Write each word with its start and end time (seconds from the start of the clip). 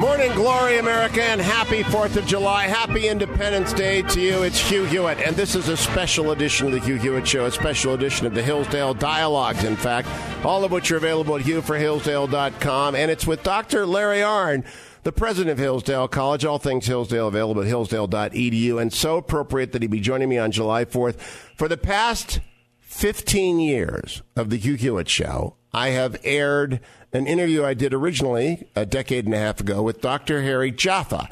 Morning 0.00 0.32
glory, 0.32 0.78
America, 0.78 1.22
and 1.22 1.42
happy 1.42 1.82
4th 1.82 2.16
of 2.16 2.24
July. 2.24 2.66
Happy 2.66 3.06
Independence 3.06 3.74
Day 3.74 4.00
to 4.00 4.18
you. 4.18 4.44
It's 4.44 4.58
Hugh 4.58 4.86
Hewitt, 4.86 5.18
and 5.18 5.36
this 5.36 5.54
is 5.54 5.68
a 5.68 5.76
special 5.76 6.30
edition 6.30 6.68
of 6.68 6.72
the 6.72 6.80
Hugh 6.80 6.96
Hewitt 6.96 7.28
Show, 7.28 7.44
a 7.44 7.50
special 7.50 7.92
edition 7.92 8.26
of 8.26 8.32
the 8.32 8.42
Hillsdale 8.42 8.94
Dialogues, 8.94 9.62
in 9.62 9.76
fact, 9.76 10.08
all 10.42 10.64
of 10.64 10.72
which 10.72 10.90
are 10.90 10.96
available 10.96 11.36
at 11.36 11.42
hughforhillsdale.com. 11.42 12.94
And 12.94 13.10
it's 13.10 13.26
with 13.26 13.42
Dr. 13.42 13.84
Larry 13.84 14.20
Arnn, 14.20 14.64
the 15.02 15.12
president 15.12 15.50
of 15.52 15.58
Hillsdale 15.58 16.08
College. 16.08 16.46
All 16.46 16.58
things 16.58 16.86
Hillsdale 16.86 17.28
available 17.28 17.60
at 17.60 17.68
hillsdale.edu. 17.68 18.80
And 18.80 18.94
so 18.94 19.18
appropriate 19.18 19.72
that 19.72 19.82
he 19.82 19.88
be 19.88 20.00
joining 20.00 20.30
me 20.30 20.38
on 20.38 20.50
July 20.50 20.86
4th. 20.86 21.16
For 21.56 21.68
the 21.68 21.76
past 21.76 22.40
15 22.78 23.60
years 23.60 24.22
of 24.34 24.48
the 24.48 24.56
Hugh 24.56 24.76
Hewitt 24.76 25.10
Show, 25.10 25.56
I 25.74 25.90
have 25.90 26.18
aired 26.24 26.80
an 27.12 27.26
interview 27.26 27.64
I 27.64 27.74
did 27.74 27.92
originally 27.92 28.66
a 28.76 28.86
decade 28.86 29.24
and 29.24 29.34
a 29.34 29.38
half 29.38 29.60
ago 29.60 29.82
with 29.82 30.00
Dr. 30.00 30.42
Harry 30.42 30.70
Jaffa. 30.70 31.28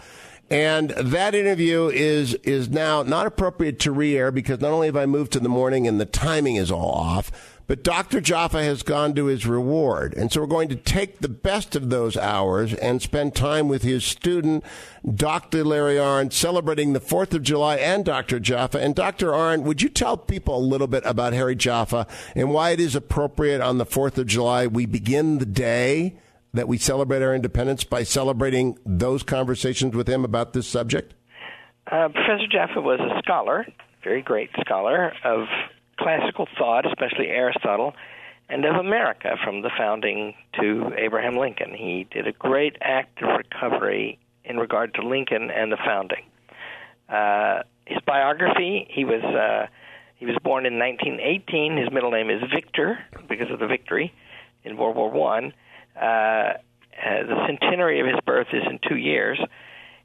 And 0.50 0.90
that 0.90 1.34
interview 1.34 1.88
is 1.88 2.34
is 2.36 2.70
now 2.70 3.02
not 3.02 3.26
appropriate 3.26 3.78
to 3.80 3.92
re-air 3.92 4.30
because 4.30 4.60
not 4.60 4.72
only 4.72 4.86
have 4.86 4.96
I 4.96 5.04
moved 5.04 5.32
to 5.32 5.40
the 5.40 5.48
morning 5.48 5.86
and 5.86 6.00
the 6.00 6.06
timing 6.06 6.56
is 6.56 6.70
all 6.70 6.90
off, 6.90 7.30
but 7.68 7.84
Dr. 7.84 8.22
Jaffa 8.22 8.62
has 8.62 8.82
gone 8.82 9.14
to 9.14 9.26
his 9.26 9.46
reward. 9.46 10.14
And 10.14 10.32
so 10.32 10.40
we're 10.40 10.46
going 10.46 10.70
to 10.70 10.76
take 10.76 11.18
the 11.18 11.28
best 11.28 11.76
of 11.76 11.90
those 11.90 12.16
hours 12.16 12.72
and 12.72 13.02
spend 13.02 13.34
time 13.34 13.68
with 13.68 13.82
his 13.82 14.04
student, 14.04 14.64
Dr. 15.14 15.62
Larry 15.62 15.96
Arnn, 15.96 16.32
celebrating 16.32 16.94
the 16.94 17.00
4th 17.00 17.34
of 17.34 17.42
July 17.42 17.76
and 17.76 18.06
Dr. 18.06 18.40
Jaffa. 18.40 18.80
And 18.80 18.94
Dr. 18.94 19.28
Arnn, 19.32 19.64
would 19.64 19.82
you 19.82 19.90
tell 19.90 20.16
people 20.16 20.56
a 20.56 20.58
little 20.58 20.86
bit 20.86 21.02
about 21.04 21.34
Harry 21.34 21.54
Jaffa 21.54 22.06
and 22.34 22.50
why 22.52 22.70
it 22.70 22.80
is 22.80 22.96
appropriate 22.96 23.60
on 23.60 23.76
the 23.76 23.86
4th 23.86 24.16
of 24.16 24.26
July 24.26 24.66
we 24.66 24.86
begin 24.86 25.36
the 25.36 25.46
day 25.46 26.18
that 26.54 26.68
we 26.68 26.78
celebrate 26.78 27.22
our 27.22 27.34
independence 27.34 27.84
by 27.84 28.02
celebrating 28.02 28.78
those 28.86 29.22
conversations 29.22 29.94
with 29.94 30.08
him 30.08 30.24
about 30.24 30.54
this 30.54 30.66
subject? 30.66 31.12
Uh, 31.86 32.08
Professor 32.08 32.46
Jaffa 32.50 32.80
was 32.80 32.98
a 32.98 33.18
scholar, 33.18 33.66
very 34.02 34.22
great 34.22 34.48
scholar 34.58 35.12
of 35.22 35.46
classical 35.98 36.46
thought, 36.58 36.86
especially 36.86 37.28
Aristotle, 37.28 37.94
and 38.48 38.64
of 38.64 38.76
America 38.76 39.36
from 39.44 39.62
the 39.62 39.70
founding 39.76 40.34
to 40.60 40.92
Abraham 40.96 41.36
Lincoln. 41.36 41.74
He 41.74 42.06
did 42.10 42.26
a 42.26 42.32
great 42.32 42.76
act 42.80 43.22
of 43.22 43.28
recovery 43.36 44.18
in 44.44 44.56
regard 44.56 44.94
to 44.94 45.06
Lincoln 45.06 45.50
and 45.50 45.70
the 45.70 45.76
founding. 45.76 46.24
Uh, 47.08 47.62
his 47.86 47.98
biography, 48.06 48.86
he 48.90 49.04
was 49.04 49.22
uh, 49.22 49.66
he 50.16 50.26
was 50.26 50.36
born 50.42 50.66
in 50.66 50.78
1918. 50.78 51.76
His 51.76 51.90
middle 51.92 52.10
name 52.10 52.30
is 52.30 52.42
Victor 52.52 52.98
because 53.28 53.50
of 53.50 53.58
the 53.60 53.66
victory 53.66 54.12
in 54.64 54.76
World 54.76 54.96
War 54.96 55.10
One. 55.10 55.52
Uh, 55.96 56.04
uh, 56.04 57.22
the 57.22 57.46
centenary 57.46 58.00
of 58.00 58.06
his 58.06 58.16
birth 58.26 58.48
is 58.52 58.62
in 58.68 58.78
two 58.88 58.96
years. 58.96 59.38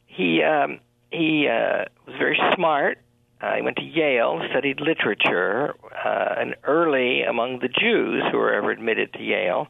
He 0.05 0.44
um, 0.44 0.80
he 1.11 1.47
uh, 1.47 1.85
was 2.05 2.16
very 2.17 2.39
smart, 2.55 3.00
uh, 3.44 3.55
he 3.55 3.61
went 3.61 3.75
to 3.75 3.83
Yale, 3.83 4.41
studied 4.52 4.80
literature, 4.80 5.75
uh, 5.83 6.36
and 6.38 6.55
early 6.63 7.23
among 7.23 7.59
the 7.59 7.67
Jews 7.67 8.23
who 8.31 8.38
were 8.38 8.53
ever 8.53 8.72
admitted 8.72 9.11
to 9.13 9.22
Yale. 9.22 9.67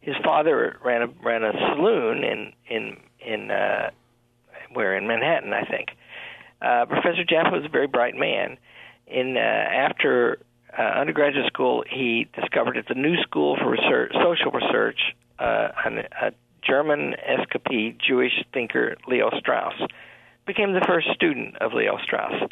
His 0.00 0.16
father 0.24 0.78
ran 0.84 1.02
a 1.02 1.06
ran 1.22 1.44
a 1.44 1.52
saloon 1.52 2.24
in 2.24 2.52
in 2.68 2.96
in 3.24 3.50
uh, 3.52 3.90
where 4.72 4.96
in 4.96 5.06
Manhattan, 5.06 5.52
I 5.52 5.64
think. 5.64 5.90
Uh, 6.60 6.86
Professor 6.86 7.24
Jaffa 7.24 7.50
was 7.50 7.64
a 7.64 7.68
very 7.68 7.86
bright 7.86 8.16
man. 8.16 8.56
In 9.06 9.36
uh, 9.36 9.40
after 9.40 10.38
uh, 10.76 10.82
undergraduate 10.82 11.46
school, 11.46 11.84
he 11.88 12.26
discovered 12.34 12.76
at 12.76 12.88
the 12.88 12.94
New 12.94 13.22
School 13.22 13.56
for 13.56 13.70
Research, 13.70 14.12
Social 14.12 14.50
Research 14.50 14.98
uh, 15.38 15.68
an, 15.84 15.98
a 16.20 16.32
German 16.66 17.14
escapee 17.30 17.96
Jewish 17.98 18.44
thinker, 18.52 18.96
Leo 19.06 19.30
Strauss. 19.38 19.74
Became 20.46 20.72
the 20.72 20.84
first 20.86 21.08
student 21.14 21.56
of 21.60 21.72
Leo 21.74 21.98
Strauss. 22.02 22.50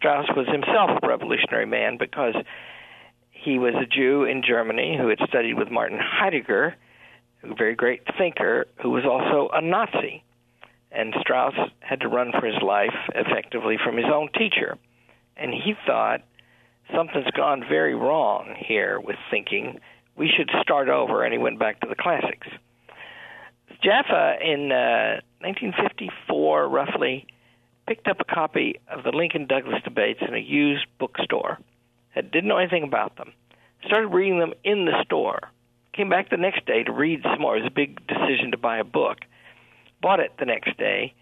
Strauss 0.00 0.26
was 0.34 0.46
himself 0.48 0.98
a 1.02 1.06
revolutionary 1.06 1.66
man 1.66 1.98
because 1.98 2.34
he 3.30 3.58
was 3.58 3.74
a 3.74 3.84
Jew 3.84 4.24
in 4.24 4.42
Germany 4.42 4.96
who 4.98 5.08
had 5.08 5.18
studied 5.28 5.58
with 5.58 5.70
Martin 5.70 5.98
Heidegger, 6.00 6.74
a 7.42 7.54
very 7.54 7.74
great 7.74 8.00
thinker, 8.16 8.66
who 8.82 8.90
was 8.90 9.04
also 9.04 9.50
a 9.52 9.60
Nazi. 9.60 10.24
And 10.90 11.14
Strauss 11.20 11.54
had 11.80 12.00
to 12.00 12.08
run 12.08 12.32
for 12.32 12.46
his 12.46 12.62
life 12.62 12.96
effectively 13.14 13.76
from 13.84 13.98
his 13.98 14.06
own 14.06 14.30
teacher. 14.32 14.78
And 15.36 15.52
he 15.52 15.74
thought 15.86 16.22
something's 16.94 17.30
gone 17.32 17.62
very 17.68 17.94
wrong 17.94 18.54
here 18.58 18.98
with 18.98 19.16
thinking. 19.30 19.80
We 20.16 20.30
should 20.34 20.50
start 20.62 20.88
over, 20.88 21.24
and 21.24 21.32
he 21.32 21.38
went 21.38 21.58
back 21.58 21.80
to 21.80 21.88
the 21.88 21.94
classics. 21.94 22.48
Jaffa 23.84 24.36
in 24.42 24.72
uh, 24.72 25.20
1954, 25.40 26.68
roughly, 26.68 27.26
picked 27.86 28.08
up 28.08 28.20
a 28.20 28.24
copy 28.24 28.80
of 28.88 29.04
the 29.04 29.10
Lincoln 29.10 29.46
Douglas 29.46 29.82
debates 29.84 30.20
in 30.26 30.34
a 30.34 30.38
used 30.38 30.86
bookstore. 30.98 31.58
Had, 32.10 32.30
didn't 32.30 32.48
know 32.48 32.58
anything 32.58 32.82
about 32.84 33.16
them. 33.16 33.32
Started 33.86 34.08
reading 34.08 34.38
them 34.38 34.52
in 34.64 34.84
the 34.84 35.02
store. 35.04 35.40
Came 35.92 36.08
back 36.08 36.30
the 36.30 36.36
next 36.36 36.66
day 36.66 36.82
to 36.84 36.92
read 36.92 37.22
some 37.22 37.40
more. 37.40 37.56
It 37.56 37.62
was 37.62 37.70
a 37.70 37.74
big 37.74 38.06
decision 38.06 38.52
to 38.52 38.58
buy 38.58 38.78
a 38.78 38.84
book. 38.84 39.18
Bought 40.00 40.20
it 40.20 40.32
the 40.38 40.46
next 40.46 40.76
day, 40.78 41.14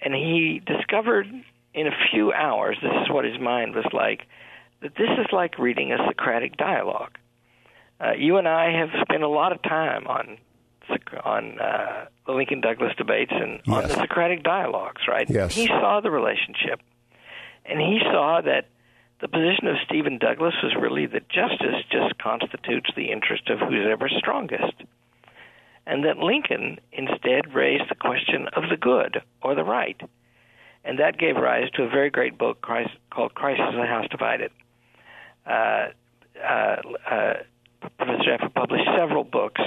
and 0.00 0.14
he 0.14 0.60
discovered 0.64 1.26
in 1.74 1.86
a 1.86 1.96
few 2.10 2.32
hours, 2.32 2.78
this 2.82 2.92
is 3.02 3.10
what 3.10 3.24
his 3.24 3.38
mind 3.38 3.74
was 3.74 3.86
like, 3.92 4.22
that 4.82 4.94
this 4.96 5.10
is 5.18 5.26
like 5.32 5.58
reading 5.58 5.92
a 5.92 5.98
Socratic 6.08 6.56
dialogue. 6.56 7.18
Uh, 8.00 8.12
you 8.16 8.36
and 8.36 8.48
I 8.48 8.72
have 8.78 8.88
spent 9.02 9.22
a 9.22 9.28
lot 9.28 9.52
of 9.52 9.62
time 9.62 10.06
on 10.06 10.38
on 11.24 11.58
uh, 11.60 12.06
the 12.26 12.32
Lincoln 12.32 12.60
Douglas 12.60 12.92
debates 12.96 13.32
and 13.34 13.60
yes. 13.64 13.76
on 13.76 13.88
the 13.88 13.94
Socratic 13.94 14.42
dialogues, 14.42 15.02
right? 15.08 15.28
Yes. 15.28 15.54
He 15.54 15.66
saw 15.66 16.00
the 16.00 16.10
relationship, 16.10 16.80
and 17.64 17.80
he 17.80 18.00
saw 18.02 18.40
that 18.42 18.68
the 19.20 19.28
position 19.28 19.66
of 19.68 19.76
Stephen 19.86 20.18
Douglas 20.18 20.54
was 20.62 20.74
really 20.78 21.06
that 21.06 21.28
justice 21.28 21.82
just 21.90 22.18
constitutes 22.18 22.90
the 22.94 23.10
interest 23.10 23.48
of 23.48 23.58
who's 23.60 23.86
ever 23.90 24.08
strongest. 24.08 24.74
And 25.86 26.04
that 26.04 26.18
Lincoln 26.18 26.78
instead 26.92 27.54
raised 27.54 27.88
the 27.88 27.94
question 27.94 28.48
of 28.54 28.64
the 28.68 28.76
good 28.76 29.22
or 29.40 29.54
the 29.54 29.64
right. 29.64 30.00
And 30.84 30.98
that 30.98 31.16
gave 31.18 31.36
rise 31.36 31.70
to 31.74 31.84
a 31.84 31.88
very 31.88 32.10
great 32.10 32.36
book 32.36 32.60
called 32.60 33.34
Crisis 33.34 33.66
in 33.72 33.80
the 33.80 33.86
House 33.86 34.06
Divided. 34.10 34.50
Uh, 35.46 35.88
uh, 36.44 36.76
uh, 37.10 37.34
Professor 37.80 38.22
Jaffa 38.24 38.50
published 38.50 38.88
several 38.98 39.24
books 39.24 39.60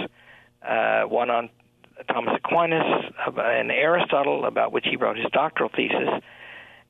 uh, 0.68 1.03
one 1.03 1.30
on 1.30 1.50
Thomas 2.08 2.34
Aquinas 2.44 3.12
and 3.38 3.72
Aristotle, 3.72 4.46
about 4.46 4.72
which 4.72 4.86
he 4.90 4.96
wrote 4.96 5.18
his 5.18 5.28
doctoral 5.31 5.70
thesis, 5.75 6.24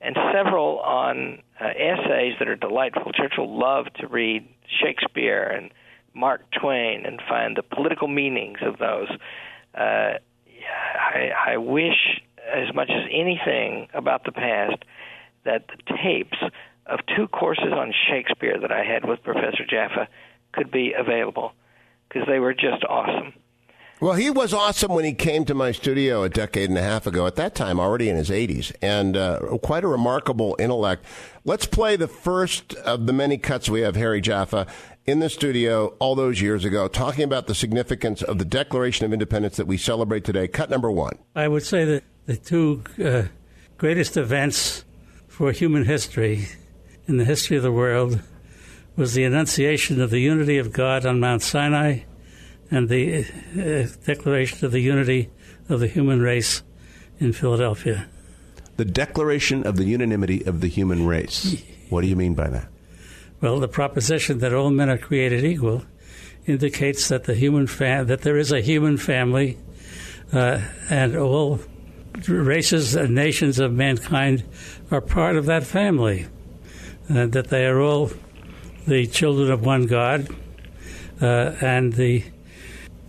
and 0.01 0.15
several 0.33 0.79
on 0.79 1.41
uh, 1.59 1.65
essays 1.65 2.33
that 2.39 2.47
are 2.47 2.55
delightful. 2.55 3.11
Churchill 3.11 3.57
loved 3.57 3.97
to 3.99 4.07
read 4.07 4.47
Shakespeare 4.81 5.43
and 5.43 5.71
Mark 6.13 6.41
Twain 6.51 7.05
and 7.05 7.21
find 7.27 7.57
the 7.57 7.63
political 7.63 8.07
meanings 8.07 8.59
of 8.61 8.77
those. 8.77 9.09
Uh, 9.75 10.13
I, 10.99 11.31
I 11.47 11.57
wish, 11.57 12.21
as 12.53 12.73
much 12.73 12.89
as 12.89 13.03
anything 13.11 13.87
about 13.93 14.23
the 14.23 14.31
past, 14.31 14.83
that 15.45 15.65
the 15.67 15.97
tapes 16.03 16.37
of 16.85 16.99
two 17.15 17.27
courses 17.27 17.71
on 17.71 17.93
Shakespeare 18.09 18.59
that 18.59 18.71
I 18.71 18.83
had 18.83 19.07
with 19.07 19.23
Professor 19.23 19.65
Jaffa 19.69 20.07
could 20.53 20.71
be 20.71 20.93
available 20.97 21.53
because 22.07 22.27
they 22.27 22.39
were 22.39 22.53
just 22.53 22.83
awesome. 22.87 23.33
Well, 24.01 24.13
he 24.13 24.29
was 24.29 24.53
awesome 24.53 24.93
when 24.93 25.03
he 25.03 25.11
came 25.11 25.43
to 25.43 25.53
my 25.53 25.73
studio 25.73 26.23
a 26.23 26.29
decade 26.29 26.69
and 26.69 26.77
a 26.77 26.81
half 26.81 27.05
ago, 27.05 27.27
at 27.27 27.35
that 27.35 27.53
time 27.53 27.81
already 27.81 28.07
in 28.07 28.15
his 28.15 28.29
80s, 28.29 28.73
and 28.81 29.17
uh, 29.17 29.39
quite 29.61 29.83
a 29.83 29.87
remarkable 29.87 30.55
intellect. 30.57 31.03
Let's 31.43 31.65
play 31.65 31.97
the 31.97 32.07
first 32.07 32.75
of 32.75 33.07
the 33.07 33.11
many 33.11 33.37
cuts 33.37 33.67
we 33.67 33.81
have 33.81 33.97
Harry 33.97 34.21
Jaffa 34.21 34.67
in 35.05 35.19
the 35.19 35.29
studio 35.29 35.97
all 35.99 36.15
those 36.15 36.39
years 36.39 36.63
ago 36.63 36.87
talking 36.87 37.25
about 37.25 37.47
the 37.47 37.55
significance 37.55 38.21
of 38.21 38.37
the 38.37 38.45
Declaration 38.45 39.05
of 39.05 39.11
Independence 39.11 39.57
that 39.57 39.67
we 39.67 39.75
celebrate 39.75 40.23
today. 40.23 40.47
Cut 40.47 40.69
number 40.69 40.89
one. 40.89 41.19
I 41.35 41.49
would 41.49 41.65
say 41.65 41.83
that 41.83 42.03
the 42.25 42.37
two 42.37 42.83
uh, 43.03 43.23
greatest 43.77 44.15
events 44.15 44.85
for 45.27 45.51
human 45.51 45.83
history 45.83 46.47
in 47.05 47.17
the 47.17 47.25
history 47.25 47.57
of 47.57 47.63
the 47.63 47.71
world 47.73 48.21
was 48.95 49.13
the 49.13 49.25
enunciation 49.25 49.99
of 49.99 50.09
the 50.09 50.19
unity 50.19 50.57
of 50.57 50.71
God 50.71 51.05
on 51.05 51.19
Mount 51.19 51.41
Sinai 51.41 52.03
and 52.71 52.89
the 52.89 53.25
uh, 53.25 53.87
Declaration 54.05 54.65
of 54.65 54.71
the 54.71 54.79
Unity 54.79 55.29
of 55.67 55.79
the 55.79 55.87
Human 55.87 56.21
Race 56.21 56.63
in 57.19 57.33
Philadelphia. 57.33 58.07
The 58.77 58.85
Declaration 58.85 59.65
of 59.65 59.75
the 59.75 59.85
Unanimity 59.85 60.45
of 60.45 60.61
the 60.61 60.67
Human 60.67 61.05
Race. 61.05 61.61
What 61.89 62.01
do 62.01 62.07
you 62.07 62.15
mean 62.15 62.33
by 62.33 62.49
that? 62.49 62.67
Well, 63.41 63.59
the 63.59 63.67
proposition 63.67 64.39
that 64.39 64.53
all 64.53 64.69
men 64.69 64.89
are 64.89 64.97
created 64.97 65.43
equal 65.43 65.83
indicates 66.45 67.07
that 67.07 67.25
the 67.25 67.35
human 67.35 67.67
fa- 67.67 68.03
that 68.05 68.21
there 68.21 68.37
is 68.37 68.51
a 68.51 68.61
human 68.61 68.97
family, 68.97 69.57
uh, 70.33 70.61
and 70.89 71.15
all 71.15 71.59
races 72.27 72.95
and 72.95 73.15
nations 73.15 73.59
of 73.59 73.73
mankind 73.73 74.43
are 74.91 75.01
part 75.01 75.35
of 75.35 75.45
that 75.45 75.63
family, 75.63 76.27
and 77.07 77.31
that 77.33 77.49
they 77.49 77.65
are 77.65 77.79
all 77.79 78.11
the 78.87 79.07
children 79.07 79.51
of 79.51 79.65
one 79.65 79.85
God, 79.85 80.27
uh, 81.21 81.55
and 81.61 81.93
the 81.93 82.23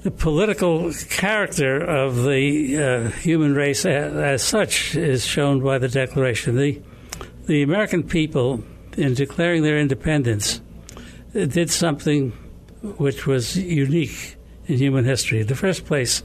the 0.02 0.10
political 0.10 0.92
character 1.10 1.78
of 1.78 2.24
the 2.24 2.78
uh, 2.78 3.10
human 3.18 3.54
race 3.54 3.84
as, 3.84 4.14
as, 4.14 4.42
such 4.42 4.94
is 4.96 5.24
shown 5.24 5.60
by 5.60 5.78
the 5.78 5.88
Declaration. 5.88 6.56
The, 6.56 6.80
the 7.46 7.62
American 7.62 8.04
people, 8.04 8.64
in 8.96 9.14
declaring 9.14 9.62
their 9.62 9.78
independence, 9.78 10.62
did 11.32 11.70
something 11.70 12.30
which 12.82 13.26
was 13.26 13.56
unique 13.56 14.36
in 14.66 14.78
human 14.78 15.04
history. 15.04 15.40
In 15.40 15.46
the 15.48 15.54
first 15.54 15.84
place, 15.84 16.22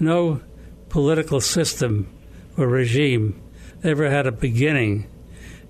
no 0.00 0.40
political 0.88 1.40
system 1.40 2.08
or 2.56 2.66
regime 2.66 3.40
ever 3.84 4.10
had 4.10 4.26
a 4.26 4.32
beginning 4.32 5.06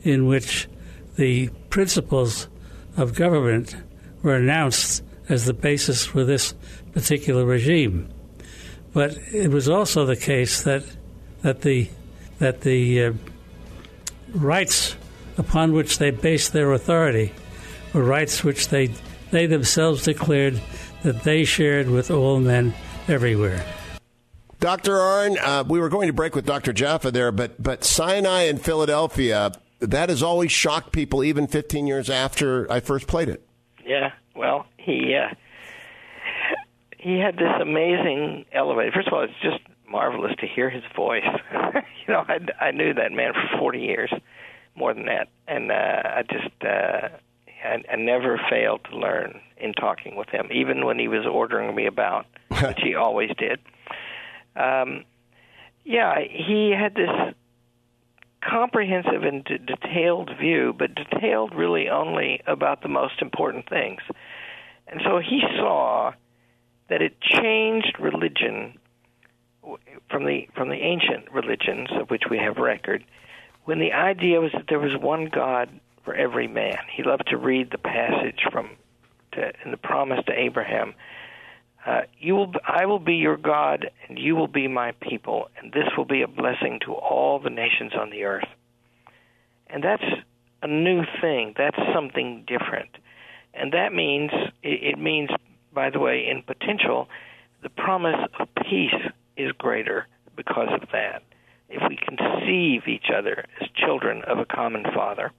in 0.02 0.26
which 0.26 0.66
the 1.16 1.48
principles 1.68 2.48
of 2.96 3.14
government 3.14 3.76
were 4.22 4.36
announced 4.36 5.02
as 5.28 5.46
the 5.46 5.54
basis 5.54 6.04
for 6.04 6.24
this 6.24 6.54
particular 6.92 7.44
regime. 7.44 8.08
But 8.92 9.18
it 9.32 9.50
was 9.50 9.68
also 9.68 10.04
the 10.04 10.16
case 10.16 10.62
that 10.62 10.84
that 11.42 11.62
the 11.62 11.88
that 12.38 12.62
the 12.62 13.04
uh, 13.04 13.12
rights 14.32 14.96
upon 15.36 15.72
which 15.72 15.98
they 15.98 16.10
based 16.10 16.52
their 16.52 16.72
authority 16.72 17.32
were 17.92 18.04
rights 18.04 18.44
which 18.44 18.68
they 18.68 18.90
they 19.30 19.46
themselves 19.46 20.04
declared 20.04 20.60
that 21.02 21.22
they 21.22 21.44
shared 21.44 21.88
with 21.88 22.10
all 22.10 22.38
men 22.38 22.74
everywhere. 23.08 23.64
Dr. 24.60 24.92
Arnn, 24.92 25.36
uh, 25.42 25.64
we 25.68 25.78
were 25.78 25.90
going 25.90 26.06
to 26.06 26.12
break 26.12 26.34
with 26.34 26.46
Dr. 26.46 26.72
Jaffa 26.72 27.10
there, 27.10 27.32
but 27.32 27.62
but 27.62 27.84
Sinai 27.84 28.42
in 28.42 28.58
Philadelphia, 28.58 29.52
that 29.80 30.08
has 30.08 30.22
always 30.22 30.52
shocked 30.52 30.92
people, 30.92 31.22
even 31.22 31.46
15 31.46 31.86
years 31.86 32.08
after 32.08 32.70
I 32.72 32.80
first 32.80 33.06
played 33.06 33.28
it. 33.28 33.46
Yeah, 33.84 34.12
well, 34.34 34.66
he 34.84 35.14
uh, 35.14 35.34
he 36.98 37.18
had 37.18 37.36
this 37.36 37.52
amazing 37.60 38.46
elevator. 38.52 38.92
First 38.92 39.08
of 39.08 39.14
all, 39.14 39.22
it's 39.22 39.32
just 39.42 39.60
marvelous 39.88 40.32
to 40.40 40.46
hear 40.46 40.70
his 40.70 40.82
voice. 40.96 41.22
you 41.52 42.12
know, 42.12 42.24
I, 42.26 42.38
I 42.60 42.70
knew 42.70 42.94
that 42.94 43.12
man 43.12 43.32
for 43.34 43.58
40 43.58 43.80
years, 43.80 44.12
more 44.74 44.94
than 44.94 45.06
that, 45.06 45.28
and 45.46 45.70
uh, 45.70 45.74
I 45.74 46.22
just 46.22 46.64
uh, 46.64 47.08
I, 47.64 47.82
I 47.92 47.96
never 47.96 48.40
failed 48.50 48.80
to 48.90 48.96
learn 48.96 49.40
in 49.56 49.72
talking 49.72 50.16
with 50.16 50.28
him, 50.28 50.48
even 50.52 50.84
when 50.84 50.98
he 50.98 51.08
was 51.08 51.26
ordering 51.26 51.74
me 51.74 51.86
about, 51.86 52.26
which 52.48 52.80
he 52.82 52.94
always 52.94 53.30
did. 53.38 53.60
Um, 54.56 55.04
yeah, 55.84 56.20
he 56.20 56.70
had 56.70 56.94
this 56.94 57.34
comprehensive 58.42 59.22
and 59.22 59.44
d- 59.44 59.58
detailed 59.58 60.30
view, 60.38 60.74
but 60.76 60.94
detailed 60.94 61.54
really 61.54 61.88
only 61.88 62.40
about 62.46 62.82
the 62.82 62.88
most 62.88 63.20
important 63.22 63.68
things. 63.68 64.00
And 64.94 65.02
so 65.04 65.18
he 65.18 65.42
saw 65.56 66.12
that 66.88 67.02
it 67.02 67.20
changed 67.20 67.96
religion 67.98 68.78
from 70.08 70.24
the 70.24 70.48
from 70.54 70.68
the 70.68 70.76
ancient 70.76 71.32
religions 71.32 71.88
of 72.00 72.10
which 72.10 72.24
we 72.30 72.38
have 72.38 72.58
record 72.58 73.04
when 73.64 73.80
the 73.80 73.92
idea 73.92 74.40
was 74.40 74.52
that 74.52 74.66
there 74.68 74.78
was 74.78 74.96
one 74.96 75.30
God 75.34 75.68
for 76.04 76.14
every 76.14 76.46
man. 76.46 76.76
He 76.96 77.02
loved 77.02 77.26
to 77.30 77.36
read 77.36 77.72
the 77.72 77.78
passage 77.78 78.44
from 78.52 78.70
to, 79.32 79.52
in 79.64 79.72
the 79.72 79.76
promise 79.76 80.24
to 80.26 80.32
Abraham. 80.32 80.94
Uh, 81.84 82.02
you 82.20 82.36
will, 82.36 82.52
I 82.64 82.86
will 82.86 83.00
be 83.00 83.16
your 83.16 83.36
God, 83.36 83.90
and 84.08 84.16
you 84.16 84.36
will 84.36 84.46
be 84.46 84.68
my 84.68 84.92
people, 85.00 85.48
and 85.58 85.72
this 85.72 85.88
will 85.98 86.04
be 86.04 86.22
a 86.22 86.28
blessing 86.28 86.78
to 86.84 86.94
all 86.94 87.40
the 87.40 87.50
nations 87.50 87.94
on 87.98 88.10
the 88.10 88.22
earth. 88.24 88.48
And 89.66 89.82
that's 89.82 90.04
a 90.62 90.68
new 90.68 91.02
thing. 91.20 91.54
That's 91.58 91.76
something 91.92 92.44
different, 92.46 92.90
and 93.54 93.72
that 93.72 93.92
means 93.92 94.30
it, 94.62 94.98
means 94.98 95.30
by 95.72 95.90
the 95.90 95.98
way, 95.98 96.26
in 96.28 96.42
potential, 96.42 97.08
the 97.62 97.68
promise 97.68 98.28
of 98.38 98.48
peace 98.68 98.94
is 99.36 99.52
greater 99.52 100.06
because 100.36 100.68
of 100.72 100.88
that. 100.92 101.22
If 101.68 101.82
we 101.88 101.96
conceive 101.96 102.86
each 102.86 103.10
other 103.16 103.44
as 103.60 103.68
children 103.74 104.22
of 104.24 104.38
a 104.38 104.44
common 104.44 104.84
father. 104.94 105.32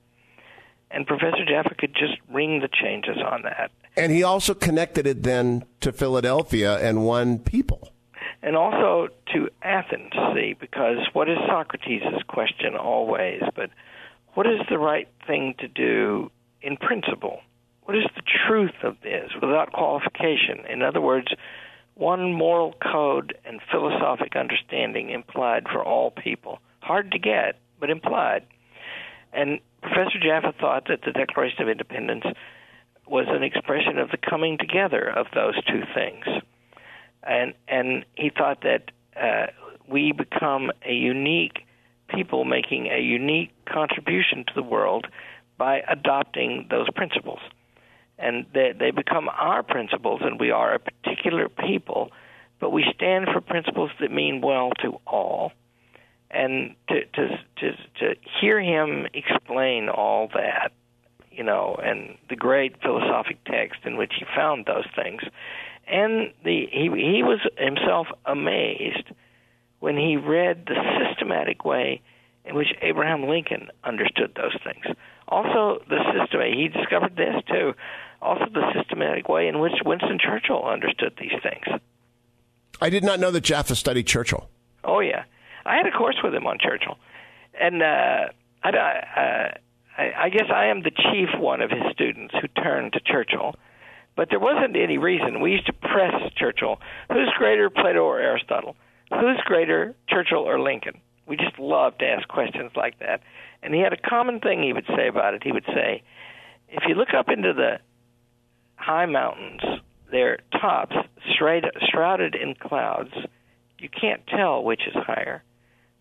And 0.91 1.07
Professor 1.07 1.45
Jaffa 1.45 1.75
could 1.75 1.94
just 1.94 2.17
ring 2.31 2.59
the 2.59 2.67
changes 2.67 3.17
on 3.17 3.44
that. 3.44 3.71
And 3.95 4.12
he 4.12 4.23
also 4.23 4.53
connected 4.53 5.07
it 5.07 5.23
then 5.23 5.65
to 5.81 5.91
Philadelphia 5.91 6.77
and 6.79 7.06
one 7.06 7.39
people. 7.39 7.91
And 8.41 8.56
also 8.56 9.07
to 9.33 9.50
Athens, 9.62 10.12
see, 10.33 10.56
because 10.59 10.97
what 11.13 11.29
is 11.29 11.38
Socrates' 11.47 12.23
question 12.27 12.75
always, 12.75 13.41
but 13.56 13.69
what 14.33 14.45
is 14.45 14.59
the 14.69 14.77
right 14.77 15.07
thing 15.25 15.56
to 15.59 15.67
do 15.67 16.31
in 16.62 16.77
principle? 16.77 17.39
What 17.86 17.96
is 17.96 18.06
the 18.16 18.24
truth 18.48 18.84
of 18.84 18.98
this 19.02 19.32
without 19.40 19.72
qualification? 19.72 20.66
In 20.68 20.82
other 20.82 21.02
words, 21.02 21.28
one 21.94 22.34
moral 22.34 22.74
code 22.82 23.38
and 23.46 23.62
philosophic 23.72 24.36
understanding 24.36 25.12
implied 25.12 25.68
for 25.72 25.84
all 25.84 26.12
people. 26.12 26.60
Hard 26.82 27.12
to 27.12 27.20
get, 27.20 27.60
but 27.80 27.90
implied. 27.90 28.44
And 29.34 29.60
Professor 29.82 30.20
Jaffa 30.20 30.54
thought 30.60 30.88
that 30.88 31.02
the 31.06 31.12
Declaration 31.12 31.62
of 31.62 31.70
Independence 31.70 32.26
was 33.08 33.28
an 33.30 33.44
expression 33.44 34.00
of 34.00 34.10
the 34.10 34.18
coming 34.18 34.58
together 34.58 35.08
of 35.08 35.28
those 35.34 35.56
two 35.66 35.84
things. 35.94 36.26
And 37.22 37.54
and 37.68 38.04
he 38.16 38.32
thought 38.36 38.62
that 38.62 38.92
uh, 39.16 39.48
we 39.88 40.12
become 40.12 40.72
a 40.84 40.94
unique 40.94 41.66
people 42.08 42.46
making 42.46 42.88
a 42.88 43.00
unique 43.00 43.52
contribution 43.66 44.44
to 44.48 44.54
the 44.56 44.64
world 44.64 45.08
by 45.58 45.82
adopting 45.88 46.68
those 46.70 46.88
principles 46.96 47.40
and 48.17 48.45
they, 48.53 48.73
they 48.77 48.91
become 48.91 49.29
our 49.29 49.63
principles, 49.63 50.21
and 50.23 50.39
we 50.39 50.51
are 50.51 50.75
a 50.75 50.79
particular 50.79 51.50
people, 51.50 52.12
but 52.59 52.71
we 52.71 52.85
stand 52.95 53.27
for 53.31 53.41
principles 53.41 53.91
that 54.00 54.12
mean 54.12 54.41
well 54.41 54.71
to 54.81 55.00
all. 55.06 55.51
And 56.31 56.75
to 56.89 57.06
to 57.06 57.27
to, 57.57 57.71
to 58.00 58.15
hear 58.41 58.59
him 58.59 59.07
explain 59.13 59.89
all 59.89 60.29
that, 60.33 60.71
you 61.31 61.44
know, 61.44 61.77
and 61.81 62.17
the 62.29 62.35
great 62.35 62.81
philosophic 62.81 63.44
text 63.45 63.81
in 63.85 63.95
which 63.95 64.13
he 64.17 64.25
found 64.35 64.65
those 64.65 64.85
things, 64.95 65.21
and 65.88 66.33
the 66.44 66.67
he 66.71 66.89
he 66.89 67.23
was 67.23 67.39
himself 67.57 68.07
amazed 68.25 69.12
when 69.79 69.97
he 69.97 70.17
read 70.17 70.65
the 70.65 70.75
systematic 71.00 71.63
way 71.63 72.01
in 72.44 72.56
which 72.56 72.73
Abraham 72.81 73.27
Lincoln 73.27 73.69
understood 73.83 74.33
those 74.35 74.56
things. 74.63 74.85
Also, 75.27 75.81
the 75.89 76.00
system 76.13 76.41
he 76.41 76.67
discovered 76.67 77.15
this 77.15 77.35
too 77.47 77.73
also 78.21 78.45
the 78.53 78.71
systematic 78.73 79.29
way 79.29 79.47
in 79.47 79.59
which 79.59 79.73
Winston 79.85 80.19
Churchill 80.19 80.63
understood 80.63 81.13
these 81.19 81.33
things. 81.44 81.81
I 82.81 82.89
did 82.89 83.03
not 83.03 83.19
know 83.19 83.31
that 83.31 83.41
Jaffa 83.41 83.75
studied 83.75 84.07
Churchill. 84.07 84.50
Oh 84.83 85.00
yeah, 85.00 85.23
I 85.65 85.75
had 85.77 85.85
a 85.88 85.91
course 85.91 86.17
with 86.23 86.33
him 86.33 86.45
on 86.47 86.57
Churchill, 86.59 86.97
and 87.60 87.81
uh, 87.81 88.27
I, 88.63 88.69
uh, 88.69 89.57
I, 89.98 90.12
I 90.25 90.29
guess 90.29 90.50
I 90.53 90.67
am 90.67 90.84
the 90.84 90.91
chief 90.91 91.29
one 91.39 91.62
of 91.62 91.69
his 91.69 91.84
students 91.93 92.34
who 92.39 92.48
turned 92.62 92.93
to 92.93 93.00
Churchill. 93.00 93.55
But 94.15 94.29
there 94.29 94.39
wasn't 94.39 94.77
any 94.77 94.98
reason. 94.98 95.41
We 95.41 95.51
used 95.51 95.65
to 95.65 95.74
press 95.74 96.13
Churchill. 96.38 96.79
Who's 97.12 97.29
greater, 97.38 97.69
Plato 97.69 98.00
or 98.00 98.19
Aristotle? 98.19 98.77
Who's 99.10 99.41
greater, 99.43 99.93
Churchill 100.07 100.39
or 100.39 100.60
Lincoln? 100.60 101.01
We 101.27 101.36
just 101.36 101.60
loved 101.60 102.00
to 102.00 102.05
ask 102.05 102.27
questions 102.27 102.72
like 102.75 103.00
that. 103.00 103.22
And 103.62 103.74
he 103.74 103.81
had 103.81 103.93
a 103.93 103.98
common 103.98 104.39
thing 104.39 104.63
he 104.63 104.74
would 104.74 104.86
say 104.95 105.07
about 105.10 105.34
it. 105.34 105.43
He 105.43 105.51
would 105.51 105.65
say, 105.65 106.03
if 106.69 106.84
you 106.88 106.95
look 106.95 107.13
up 107.13 107.29
into 107.29 107.53
the 107.53 107.79
high 108.75 109.05
mountains, 109.05 109.62
their 110.12 110.39
tops 110.51 110.96
shrouded 111.38 112.36
in 112.36 112.55
clouds. 112.55 113.13
You 113.79 113.89
can't 113.89 114.25
tell 114.27 114.63
which 114.63 114.82
is 114.88 114.94
higher. 114.96 115.44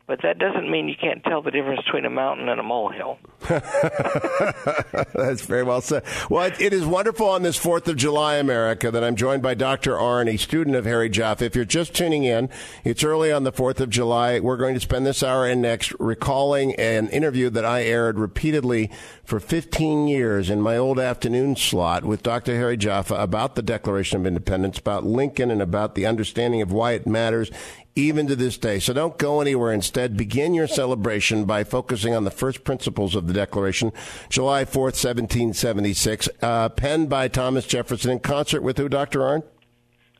But 0.07 0.21
that 0.23 0.39
doesn't 0.39 0.71
mean 0.71 0.87
you 0.89 0.97
can't 1.01 1.25
tell 1.25 1.41
the 1.41 1.51
difference 1.51 1.81
between 1.85 2.05
a 2.05 2.11
mountain 2.11 2.51
and 2.51 2.61
a 2.61 2.63
molehill. 2.63 3.19
That's 3.49 5.41
very 5.47 5.63
well 5.63 5.81
said. 5.81 6.05
Well, 6.29 6.45
it, 6.45 6.61
it 6.61 6.73
is 6.75 6.85
wonderful 6.85 7.27
on 7.27 7.43
this 7.43 7.59
4th 7.59 7.89
of 7.89 7.97
July, 7.97 8.37
America, 8.37 8.91
that 8.91 9.03
I'm 9.03 9.17
joined 9.17 9.43
by 9.43 9.55
Dr. 9.55 9.93
Arnn, 9.93 10.29
a 10.29 10.37
student 10.37 10.77
of 10.77 10.85
Harry 10.85 11.09
Jaffa. 11.09 11.47
If 11.47 11.57
you're 11.57 11.65
just 11.65 11.95
tuning 11.95 12.25
in, 12.25 12.51
it's 12.85 13.03
early 13.03 13.33
on 13.33 13.45
the 13.45 13.53
4th 13.53 13.81
of 13.81 13.89
July. 13.89 14.41
We're 14.41 14.59
going 14.59 14.75
to 14.75 14.81
spend 14.81 15.07
this 15.07 15.23
hour 15.23 15.47
and 15.47 15.63
next 15.63 15.95
recalling 15.99 16.75
an 16.75 17.09
interview 17.09 17.49
that 17.51 17.65
I 17.65 17.85
aired 17.85 18.19
repeatedly 18.19 18.91
for 19.25 19.41
15 19.41 20.07
years 20.07 20.51
in 20.51 20.61
my 20.61 20.77
old 20.77 21.01
afternoon 21.01 21.57
slot 21.57 22.05
with 22.05 22.23
Dr. 22.23 22.55
Harry 22.57 22.77
Jaffa 22.77 23.15
about 23.15 23.55
the 23.55 23.63
Declaration 23.63 24.21
of 24.21 24.27
Independence, 24.27 24.79
about 24.79 25.05
Lincoln, 25.05 25.51
and 25.51 25.63
about 25.63 25.95
the 25.95 26.05
understanding 26.05 26.61
of 26.61 26.73
why 26.73 26.93
it 26.93 27.07
matters 27.07 27.51
even 27.97 28.27
to 28.27 28.37
this 28.37 28.59
day. 28.59 28.79
So 28.79 28.93
don't 28.93 29.19
go 29.19 29.41
anywhere. 29.41 29.73
Instead, 29.73 30.17
begin 30.17 30.55
your 30.55 30.67
celebration 30.67 31.45
by 31.45 31.65
focusing 31.65 32.15
on 32.15 32.25
the 32.25 32.31
first 32.31 32.65
principles 32.65 33.15
of 33.15 33.27
the 33.27 33.33
Declaration, 33.33 33.93
July 34.29 34.65
4th, 34.65 34.97
1776, 34.97 36.29
uh, 36.43 36.69
penned 36.71 37.09
by 37.09 37.29
Thomas 37.29 37.67
Jefferson 37.67 38.11
in 38.11 38.21
concert 38.21 38.63
with 38.63 38.79
who, 38.79 38.89
Dr. 38.89 39.21
Arnn? 39.21 39.43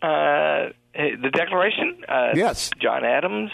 Uh, 0.03 0.73
the 0.95 1.31
Declaration? 1.33 2.03
Uh, 2.09 2.33
yes. 2.35 2.71
John 2.81 3.05
Adams. 3.05 3.51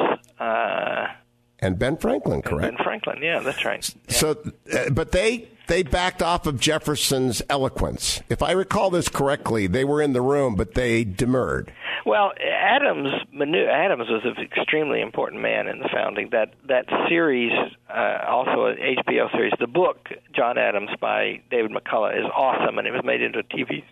And 1.60 1.78
Ben 1.78 1.96
Franklin, 1.96 2.42
correct? 2.42 2.76
Ben 2.76 2.84
Franklin, 2.84 3.18
yeah, 3.22 3.40
that's 3.40 3.64
right. 3.64 3.94
Yeah. 4.08 4.14
So, 4.14 4.52
uh, 4.72 4.90
but 4.90 5.12
they 5.12 5.48
they 5.66 5.82
backed 5.84 6.22
off 6.22 6.46
of 6.46 6.58
Jefferson's 6.58 7.42
eloquence. 7.48 8.22
If 8.28 8.42
I 8.42 8.52
recall 8.52 8.90
this 8.90 9.08
correctly, 9.08 9.66
they 9.68 9.84
were 9.84 10.02
in 10.02 10.14
the 10.14 10.22
room, 10.22 10.56
but 10.56 10.74
they 10.74 11.04
demurred. 11.04 11.72
Well, 12.04 12.32
Adams 12.40 13.08
Adams 13.40 14.08
was 14.08 14.22
an 14.24 14.42
extremely 14.42 15.00
important 15.00 15.42
man 15.42 15.68
in 15.68 15.78
the 15.78 15.88
founding. 15.92 16.30
That 16.32 16.54
that 16.68 16.86
series, 17.08 17.52
uh, 17.88 18.24
also 18.26 18.66
an 18.66 18.78
HBO 18.78 19.30
series, 19.32 19.52
the 19.60 19.66
book 19.66 20.08
John 20.34 20.58
Adams 20.58 20.90
by 21.00 21.42
David 21.50 21.70
McCullough 21.70 22.18
is 22.18 22.26
awesome, 22.34 22.78
and 22.78 22.88
it 22.88 22.92
was 22.92 23.04
made 23.04 23.22
into 23.22 23.38
a 23.38 23.44
TV 23.44 23.84